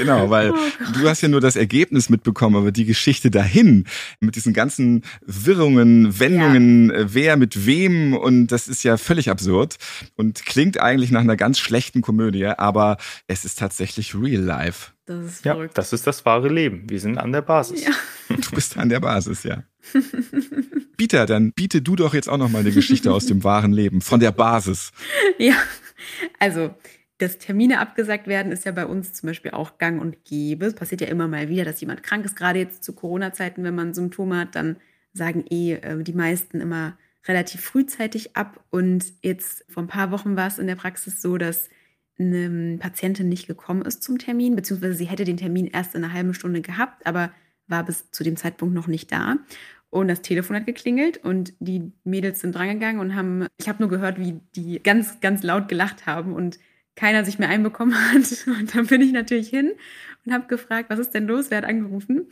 Genau, 0.00 0.30
weil 0.30 0.52
Oh 0.52 0.56
du 0.94 1.08
hast 1.08 1.20
ja 1.20 1.28
nur 1.28 1.40
das 1.40 1.56
Ergebnis 1.56 2.08
mitbekommen, 2.08 2.56
aber 2.56 2.72
die 2.72 2.84
Geschichte 2.84 3.30
dahin 3.30 3.84
mit 4.20 4.36
diesen 4.36 4.52
ganzen 4.52 5.02
Wirrungen, 5.24 6.18
Wendungen, 6.18 6.90
äh, 6.90 7.14
wer 7.14 7.36
mit 7.36 7.66
wem 7.66 8.14
und 8.14 8.48
das 8.48 8.68
ist 8.68 8.82
ja 8.82 8.96
völlig 8.96 9.30
absurd 9.30 9.76
und 10.16 10.44
klingt 10.46 10.80
eigentlich 10.80 11.10
nach 11.10 11.20
einer 11.20 11.36
ganz 11.36 11.58
schlechten 11.58 12.00
Komödie, 12.02 12.46
aber 12.46 12.96
es 13.26 13.44
ist 13.44 13.58
tatsächlich 13.58 14.14
real 14.14 14.42
life. 14.42 14.92
Das 15.06 15.24
ist 15.24 15.44
Ja, 15.44 15.54
verrückt. 15.54 15.76
das 15.76 15.92
ist 15.92 16.06
das 16.06 16.24
wahre 16.24 16.48
Leben. 16.48 16.84
Wir 16.88 17.00
sind 17.00 17.18
an 17.18 17.32
der 17.32 17.42
Basis. 17.42 17.84
Ja. 17.84 17.90
Du 18.28 18.50
bist 18.52 18.76
an 18.76 18.88
der 18.88 19.00
Basis, 19.00 19.42
ja. 19.42 19.64
Peter, 20.96 21.26
dann 21.26 21.52
biete 21.52 21.82
du 21.82 21.96
doch 21.96 22.14
jetzt 22.14 22.28
auch 22.28 22.36
noch 22.36 22.48
mal 22.50 22.58
eine 22.60 22.70
Geschichte 22.72 23.12
aus 23.12 23.26
dem 23.26 23.42
wahren 23.42 23.72
Leben, 23.72 24.00
von 24.02 24.20
der 24.20 24.30
Basis. 24.32 24.92
Ja, 25.38 25.54
also 26.38 26.74
dass 27.20 27.38
Termine 27.38 27.80
abgesagt 27.80 28.26
werden, 28.26 28.50
ist 28.50 28.64
ja 28.64 28.72
bei 28.72 28.86
uns 28.86 29.12
zum 29.12 29.26
Beispiel 29.26 29.50
auch 29.50 29.76
gang 29.78 30.00
und 30.00 30.24
gäbe. 30.24 30.66
Es 30.66 30.74
passiert 30.74 31.02
ja 31.02 31.08
immer 31.08 31.28
mal 31.28 31.48
wieder, 31.50 31.64
dass 31.64 31.80
jemand 31.80 32.02
krank 32.02 32.24
ist. 32.24 32.34
Gerade 32.34 32.58
jetzt 32.58 32.82
zu 32.82 32.94
Corona-Zeiten, 32.94 33.62
wenn 33.62 33.74
man 33.74 33.92
Symptome 33.92 34.38
hat, 34.38 34.54
dann 34.54 34.76
sagen 35.12 35.44
eh 35.50 35.74
äh, 35.74 36.02
die 36.02 36.14
meisten 36.14 36.60
immer 36.60 36.96
relativ 37.28 37.60
frühzeitig 37.60 38.36
ab. 38.36 38.64
Und 38.70 39.12
jetzt 39.22 39.64
vor 39.68 39.82
ein 39.82 39.88
paar 39.88 40.10
Wochen 40.12 40.34
war 40.36 40.46
es 40.46 40.58
in 40.58 40.66
der 40.66 40.76
Praxis 40.76 41.20
so, 41.20 41.36
dass 41.36 41.68
eine 42.18 42.78
Patientin 42.78 43.28
nicht 43.28 43.46
gekommen 43.46 43.82
ist 43.82 44.02
zum 44.02 44.18
Termin, 44.18 44.56
beziehungsweise 44.56 44.94
sie 44.94 45.06
hätte 45.06 45.24
den 45.24 45.36
Termin 45.36 45.66
erst 45.66 45.94
in 45.94 46.04
einer 46.04 46.12
halben 46.12 46.34
Stunde 46.34 46.62
gehabt, 46.62 47.06
aber 47.06 47.32
war 47.66 47.84
bis 47.84 48.10
zu 48.10 48.24
dem 48.24 48.36
Zeitpunkt 48.36 48.74
noch 48.74 48.86
nicht 48.86 49.12
da. 49.12 49.36
Und 49.90 50.08
das 50.08 50.22
Telefon 50.22 50.56
hat 50.56 50.66
geklingelt 50.66 51.18
und 51.18 51.52
die 51.58 51.92
Mädels 52.04 52.40
sind 52.40 52.54
drangegangen 52.54 53.00
und 53.00 53.14
haben, 53.14 53.46
ich 53.58 53.68
habe 53.68 53.82
nur 53.82 53.90
gehört, 53.90 54.18
wie 54.18 54.40
die 54.54 54.82
ganz, 54.82 55.20
ganz 55.20 55.42
laut 55.42 55.68
gelacht 55.68 56.06
haben 56.06 56.32
und 56.32 56.58
keiner 57.00 57.24
sich 57.24 57.38
mehr 57.38 57.48
einbekommen 57.48 57.94
hat. 58.12 58.46
Und 58.46 58.74
dann 58.74 58.86
bin 58.86 59.00
ich 59.00 59.12
natürlich 59.12 59.48
hin 59.48 59.72
und 60.26 60.32
habe 60.32 60.46
gefragt, 60.46 60.90
was 60.90 60.98
ist 60.98 61.14
denn 61.14 61.26
los? 61.26 61.46
Wer 61.48 61.58
hat 61.58 61.64
angerufen? 61.64 62.26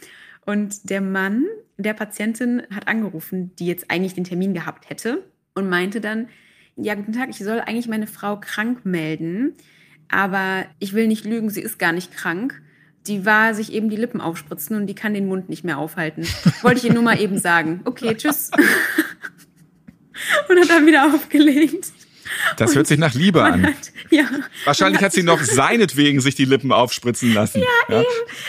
Und 0.45 0.91
der 0.91 1.01
Mann 1.01 1.45
der 1.79 1.95
Patientin 1.95 2.63
hat 2.75 2.89
angerufen, 2.89 3.55
die 3.57 3.67
jetzt 3.67 3.91
eigentlich 3.91 4.15
den 4.15 4.25
Termin 4.25 4.53
gehabt 4.53 4.91
hätte 4.91 5.25
und 5.55 5.69
meinte 5.69 6.01
dann, 6.01 6.29
ja, 6.77 6.95
guten 6.95 7.13
Tag, 7.13 7.31
ich 7.31 7.39
soll 7.39 7.61
eigentlich 7.61 7.89
meine 7.89 8.07
Frau 8.07 8.39
krank 8.39 8.85
melden, 8.85 9.55
aber 10.09 10.65
ich 10.79 10.93
will 10.93 11.07
nicht 11.07 11.25
lügen, 11.25 11.51
sie 11.51 11.61
ist 11.61 11.79
gar 11.79 11.93
nicht 11.93 12.13
krank. 12.13 12.61
Die 13.07 13.25
war 13.25 13.55
sich 13.55 13.73
eben 13.73 13.89
die 13.91 13.97
Lippen 13.97 14.21
aufspritzen 14.21 14.77
und 14.77 14.87
die 14.87 14.95
kann 14.95 15.15
den 15.15 15.29
Mund 15.29 15.49
nicht 15.49 15.65
mehr 15.65 15.79
aufhalten. 15.79 16.27
Wollte 16.63 16.79
ich 16.79 16.85
ihr 16.85 16.93
nur 16.93 17.03
mal 17.03 17.21
eben 17.21 17.39
sagen. 17.39 17.81
Okay, 17.85 18.15
tschüss. 18.15 18.51
und 20.49 20.61
hat 20.61 20.69
dann 20.69 20.87
wieder 20.87 21.07
aufgelegt. 21.15 21.93
Das 22.57 22.75
hört 22.75 22.87
sich 22.87 22.99
nach 22.99 23.15
Liebe 23.15 23.43
an. 23.43 23.67
hat, 23.67 23.93
ja, 24.11 24.25
Wahrscheinlich 24.65 25.03
hat 25.03 25.13
sie 25.13 25.23
noch 25.23 25.41
seinetwegen 25.43 26.21
sich 26.21 26.35
die 26.35 26.45
Lippen 26.45 26.73
aufspritzen 26.73 27.35
lassen. 27.35 27.63
Ja, 27.89 28.03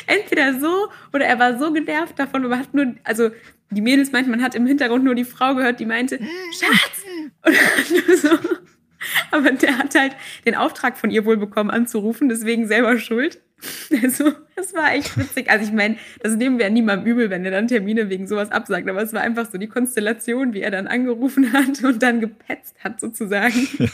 entweder 0.08 0.60
so 0.60 0.90
oder 1.14 1.26
er 1.26 1.40
war 1.40 1.58
so 1.60 1.72
genervt 1.72 2.18
davon, 2.18 2.46
aber 2.46 2.58
hat 2.58 2.74
nur, 2.74 2.96
also 3.04 3.30
die 3.72 3.82
Mädels 3.82 4.12
meinten, 4.12 4.32
man 4.32 4.42
hat 4.42 4.56
im 4.56 4.66
Hintergrund 4.66 5.04
nur 5.04 5.16
die 5.16 5.26
Frau 5.26 5.56
gehört, 5.56 5.80
die 5.80 5.86
meinte, 5.86 6.20
Schatz! 6.60 7.04
Nur 8.08 8.18
so, 8.18 8.30
Aber 9.32 9.52
der 9.52 9.78
hat 9.78 9.96
halt 9.96 10.16
den 10.46 10.56
Auftrag 10.56 10.98
von 10.98 11.12
ihr 11.12 11.26
wohl 11.26 11.38
bekommen, 11.38 11.70
anzurufen, 11.70 12.30
deswegen 12.30 12.68
selber 12.68 12.98
schuld. 13.00 13.40
Also, 14.04 14.34
das 14.56 14.74
war 14.74 14.94
echt 14.94 15.18
witzig. 15.18 15.50
Also, 15.50 15.66
ich 15.66 15.72
meine, 15.72 15.98
das 16.22 16.36
nehmen 16.36 16.58
wir 16.58 16.66
ja 16.66 16.72
niemandem 16.72 17.12
übel, 17.12 17.30
wenn 17.30 17.46
er 17.46 17.52
dann 17.52 17.68
Termine 17.68 18.10
wegen 18.10 18.28
sowas 18.28 18.52
absagt. 18.52 18.88
Aber 18.90 19.02
es 19.02 19.14
war 19.14 19.22
einfach 19.22 19.50
so 19.50 19.58
die 19.58 19.68
Konstellation, 19.68 20.54
wie 20.54 20.62
er 20.62 20.72
dann 20.72 20.88
angerufen 20.88 21.52
hat 21.54 21.84
und 21.84 22.02
dann 22.02 22.20
gepetzt 22.20 22.76
hat, 22.84 23.00
sozusagen. 23.00 23.68
Ja. 23.80 23.90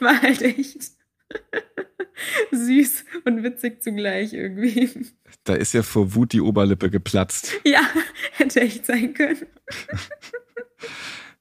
War 0.00 0.22
halt 0.22 0.42
echt 0.42 0.92
süß 2.50 3.04
und 3.24 3.42
witzig 3.42 3.82
zugleich 3.82 4.32
irgendwie. 4.32 4.90
Da 5.44 5.54
ist 5.54 5.74
ja 5.74 5.82
vor 5.82 6.14
Wut 6.14 6.32
die 6.32 6.40
Oberlippe 6.40 6.90
geplatzt. 6.90 7.52
Ja, 7.64 7.82
hätte 8.32 8.60
echt 8.60 8.86
sein 8.86 9.14
können. 9.14 9.46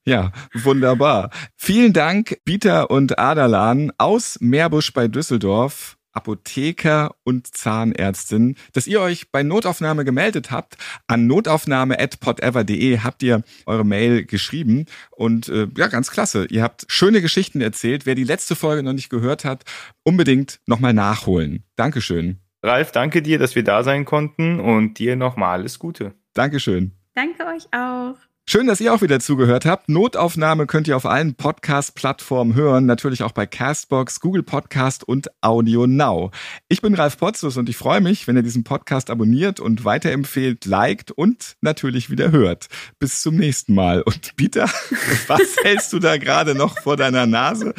Ja, 0.08 0.32
wunderbar. 0.54 1.32
Vielen 1.56 1.94
Dank, 1.94 2.38
Bieter 2.46 2.90
und 2.90 3.20
Adalan 3.20 3.92
aus 3.98 4.38
Meerbusch 4.40 4.94
bei 4.94 5.08
Düsseldorf. 5.08 5.97
Apotheker 6.18 7.16
und 7.24 7.56
Zahnärztin, 7.56 8.56
dass 8.74 8.88
ihr 8.88 9.02
euch 9.02 9.32
bei 9.32 9.44
Notaufnahme 9.44 10.04
gemeldet 10.04 10.50
habt. 10.50 10.78
An 11.06 11.28
notaufnahme.podever.de 11.28 13.00
habt 13.00 13.22
ihr 13.22 13.44
eure 13.68 13.86
Mail 13.86 14.26
geschrieben 14.26 14.86
und 15.12 15.48
äh, 15.48 15.68
ja, 15.78 15.88
ganz 15.88 16.10
klasse. 16.10 16.48
Ihr 16.50 16.64
habt 16.64 16.86
schöne 16.88 17.22
Geschichten 17.22 17.62
erzählt. 17.62 18.08
Wer 18.08 18.16
die 18.16 18.24
letzte 18.24 18.56
Folge 18.56 18.82
noch 18.82 18.94
nicht 18.94 19.10
gehört 19.10 19.46
hat, 19.46 19.64
unbedingt 20.04 20.60
nochmal 20.66 20.94
nachholen. 20.94 21.64
Dankeschön. 21.76 22.40
Ralf, 22.64 22.92
danke 22.92 23.22
dir, 23.22 23.38
dass 23.38 23.56
wir 23.56 23.64
da 23.64 23.84
sein 23.84 24.04
konnten 24.06 24.60
und 24.60 24.98
dir 24.98 25.16
nochmal 25.16 25.60
alles 25.60 25.78
Gute. 25.78 26.16
Dankeschön. 26.34 26.94
Danke 27.14 27.46
euch 27.46 27.68
auch. 27.72 28.27
Schön, 28.50 28.66
dass 28.66 28.80
ihr 28.80 28.94
auch 28.94 29.02
wieder 29.02 29.20
zugehört 29.20 29.66
habt. 29.66 29.90
Notaufnahme 29.90 30.68
könnt 30.68 30.88
ihr 30.88 30.96
auf 30.96 31.06
allen 31.06 31.36
Podcast-Plattformen 31.36 32.56
hören, 32.56 32.86
natürlich 32.86 33.22
auch 33.22 33.34
bei 33.34 33.46
Castbox, 33.46 34.22
Google 34.22 34.42
Podcast 34.42 35.06
und 35.06 35.28
Audio 35.42 35.86
Now. 35.86 36.32
Ich 36.70 36.80
bin 36.80 36.94
Ralf 36.94 37.18
Potzus 37.18 37.58
und 37.58 37.68
ich 37.68 37.76
freue 37.76 38.00
mich, 38.00 38.26
wenn 38.26 38.38
ihr 38.38 38.44
diesen 38.44 38.64
Podcast 38.64 39.10
abonniert 39.10 39.60
und 39.60 39.84
weiterempfehlt, 39.84 40.64
liked 40.64 41.12
und 41.12 41.58
natürlich 41.60 42.10
wieder 42.10 42.32
hört. 42.32 42.68
Bis 43.00 43.22
zum 43.22 43.36
nächsten 43.36 43.76
Mal. 43.76 44.02
Und 44.02 44.38
Peter, 44.38 44.64
was 45.28 45.58
hältst 45.62 45.92
du 45.92 46.00
da 46.00 46.16
gerade 46.16 46.56
noch 46.56 46.80
vor 46.80 46.96
deiner 46.96 47.26
Nase? 47.26 47.74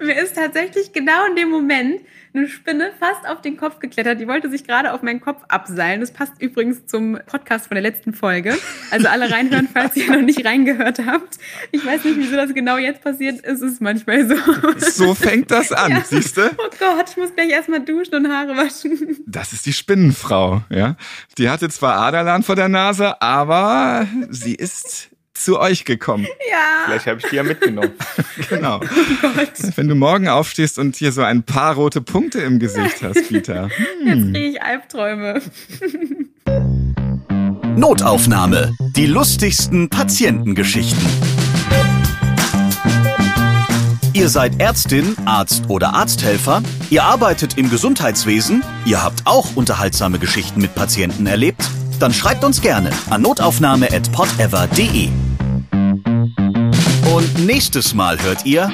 Mir 0.00 0.18
ist 0.22 0.34
tatsächlich 0.34 0.94
genau 0.94 1.26
in 1.26 1.36
dem 1.36 1.50
Moment 1.50 2.00
eine 2.34 2.48
Spinne 2.48 2.92
fast 2.98 3.28
auf 3.28 3.42
den 3.42 3.56
Kopf 3.56 3.78
geklettert. 3.78 4.20
Die 4.20 4.26
wollte 4.26 4.50
sich 4.50 4.64
gerade 4.64 4.92
auf 4.92 5.02
meinen 5.02 5.20
Kopf 5.20 5.42
abseilen. 5.48 6.00
Das 6.00 6.12
passt 6.12 6.40
übrigens 6.40 6.86
zum 6.86 7.18
Podcast 7.26 7.68
von 7.68 7.74
der 7.74 7.82
letzten 7.82 8.14
Folge. 8.14 8.56
Also 8.90 9.08
alle 9.08 9.30
reinhören, 9.30 9.68
falls 9.72 9.96
ihr 9.96 10.10
noch 10.10 10.22
nicht 10.22 10.44
reingehört 10.44 11.00
habt. 11.04 11.38
Ich 11.72 11.84
weiß 11.84 12.04
nicht, 12.04 12.16
wieso 12.16 12.36
das 12.36 12.54
genau 12.54 12.78
jetzt 12.78 13.02
passiert. 13.02 13.44
Es 13.44 13.60
ist 13.60 13.80
manchmal 13.80 14.26
so. 14.28 14.36
So 14.78 15.14
fängt 15.14 15.50
das 15.50 15.72
an, 15.72 15.92
ja. 15.92 16.02
siehst 16.04 16.36
du? 16.36 16.50
Oh 16.58 16.70
Gott, 16.78 17.10
ich 17.10 17.16
muss 17.16 17.34
gleich 17.34 17.50
erstmal 17.50 17.84
duschen 17.84 18.14
und 18.14 18.28
Haare 18.28 18.56
waschen. 18.56 19.18
Das 19.26 19.52
ist 19.52 19.66
die 19.66 19.72
Spinnenfrau, 19.72 20.62
ja. 20.70 20.96
Die 21.38 21.50
hatte 21.50 21.68
zwar 21.68 21.96
Aderlan 21.96 22.42
vor 22.42 22.56
der 22.56 22.68
Nase, 22.68 23.20
aber 23.20 24.06
sie 24.30 24.54
ist 24.54 25.11
zu 25.42 25.58
euch 25.58 25.84
gekommen. 25.84 26.26
Ja. 26.50 26.84
Vielleicht 26.86 27.06
habe 27.06 27.20
ich 27.20 27.26
die 27.30 27.36
ja 27.36 27.42
mitgenommen. 27.42 27.92
genau. 28.48 28.80
Oh 28.80 29.28
Wenn 29.76 29.88
du 29.88 29.94
morgen 29.94 30.28
aufstehst 30.28 30.78
und 30.78 30.96
hier 30.96 31.12
so 31.12 31.22
ein 31.22 31.42
paar 31.42 31.74
rote 31.74 32.00
Punkte 32.00 32.40
im 32.40 32.58
Gesicht 32.58 33.02
hast, 33.02 33.28
Peter. 33.28 33.68
Hm. 34.00 34.06
Jetzt 34.06 34.32
kriege 34.32 34.48
ich 34.48 34.62
Albträume. 34.62 35.42
Notaufnahme. 37.76 38.74
Die 38.96 39.06
lustigsten 39.06 39.88
Patientengeschichten. 39.88 41.02
Ihr 44.14 44.28
seid 44.28 44.60
Ärztin, 44.60 45.16
Arzt 45.24 45.64
oder 45.68 45.94
Arzthelfer, 45.94 46.62
ihr 46.90 47.02
arbeitet 47.02 47.56
im 47.56 47.70
Gesundheitswesen, 47.70 48.62
ihr 48.84 49.02
habt 49.02 49.22
auch 49.24 49.56
unterhaltsame 49.56 50.18
Geschichten 50.18 50.60
mit 50.60 50.74
Patienten 50.74 51.26
erlebt, 51.26 51.70
dann 51.98 52.12
schreibt 52.12 52.44
uns 52.44 52.60
gerne 52.60 52.90
an 53.10 53.22
notaufnahme.podever.de. 53.22 55.08
Und 57.14 57.46
nächstes 57.46 57.94
Mal 57.94 58.22
hört 58.22 58.46
ihr. 58.46 58.70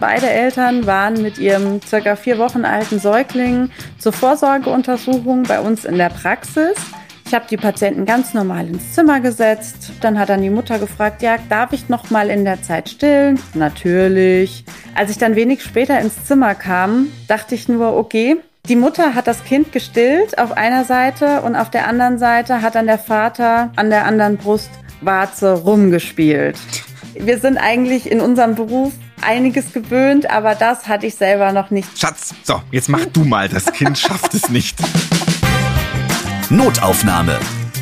Beide 0.00 0.28
Eltern 0.28 0.86
waren 0.86 1.22
mit 1.22 1.38
ihrem 1.38 1.80
circa 1.82 2.16
vier 2.16 2.38
Wochen 2.38 2.64
alten 2.64 2.98
Säugling 2.98 3.70
zur 3.98 4.12
Vorsorgeuntersuchung 4.12 5.42
bei 5.44 5.60
uns 5.60 5.84
in 5.84 5.98
der 5.98 6.10
Praxis. 6.10 6.76
Ich 7.28 7.34
habe 7.34 7.44
die 7.50 7.58
Patienten 7.58 8.06
ganz 8.06 8.32
normal 8.32 8.68
ins 8.68 8.94
Zimmer 8.94 9.20
gesetzt. 9.20 9.90
Dann 10.00 10.18
hat 10.18 10.30
dann 10.30 10.40
die 10.40 10.48
Mutter 10.48 10.78
gefragt, 10.78 11.20
ja, 11.20 11.36
darf 11.50 11.74
ich 11.74 11.90
noch 11.90 12.08
mal 12.08 12.30
in 12.30 12.46
der 12.46 12.62
Zeit 12.62 12.88
stillen? 12.88 13.38
Natürlich. 13.52 14.64
Als 14.94 15.10
ich 15.10 15.18
dann 15.18 15.34
wenig 15.34 15.62
später 15.62 16.00
ins 16.00 16.24
Zimmer 16.24 16.54
kam, 16.54 17.08
dachte 17.26 17.54
ich 17.54 17.68
nur, 17.68 17.94
okay, 17.94 18.38
die 18.68 18.76
Mutter 18.76 19.14
hat 19.14 19.26
das 19.26 19.44
Kind 19.44 19.72
gestillt 19.72 20.38
auf 20.38 20.52
einer 20.52 20.84
Seite 20.84 21.40
und 21.40 21.56
auf 21.56 21.70
der 21.70 21.88
anderen 21.88 22.18
Seite 22.18 22.60
hat 22.60 22.74
dann 22.74 22.86
der 22.86 22.98
Vater 22.98 23.72
an 23.76 23.88
der 23.88 24.04
anderen 24.04 24.36
Brustwarze 24.36 25.52
rumgespielt. 25.52 26.58
Wir 27.14 27.38
sind 27.38 27.56
eigentlich 27.56 28.10
in 28.10 28.20
unserem 28.20 28.54
Beruf 28.54 28.92
einiges 29.22 29.72
gewöhnt, 29.72 30.30
aber 30.30 30.54
das 30.54 30.86
hatte 30.86 31.06
ich 31.06 31.14
selber 31.14 31.52
noch 31.52 31.70
nicht. 31.70 31.98
Schatz, 31.98 32.34
so, 32.42 32.60
jetzt 32.70 32.88
mach 32.88 33.06
du 33.06 33.24
mal, 33.24 33.48
das 33.48 33.72
Kind 33.72 33.98
schafft 33.98 34.34
es 34.34 34.50
nicht. 34.50 34.78
Notaufnahme. 36.50 37.38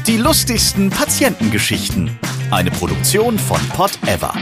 Die 0.07 0.17
lustigsten 0.17 0.91
Patientengeschichten. 0.91 2.17
Eine 2.53 2.71
Produktion 2.71 3.39
von 3.39 3.61
Pot 3.71 3.99
Ever. 4.07 4.33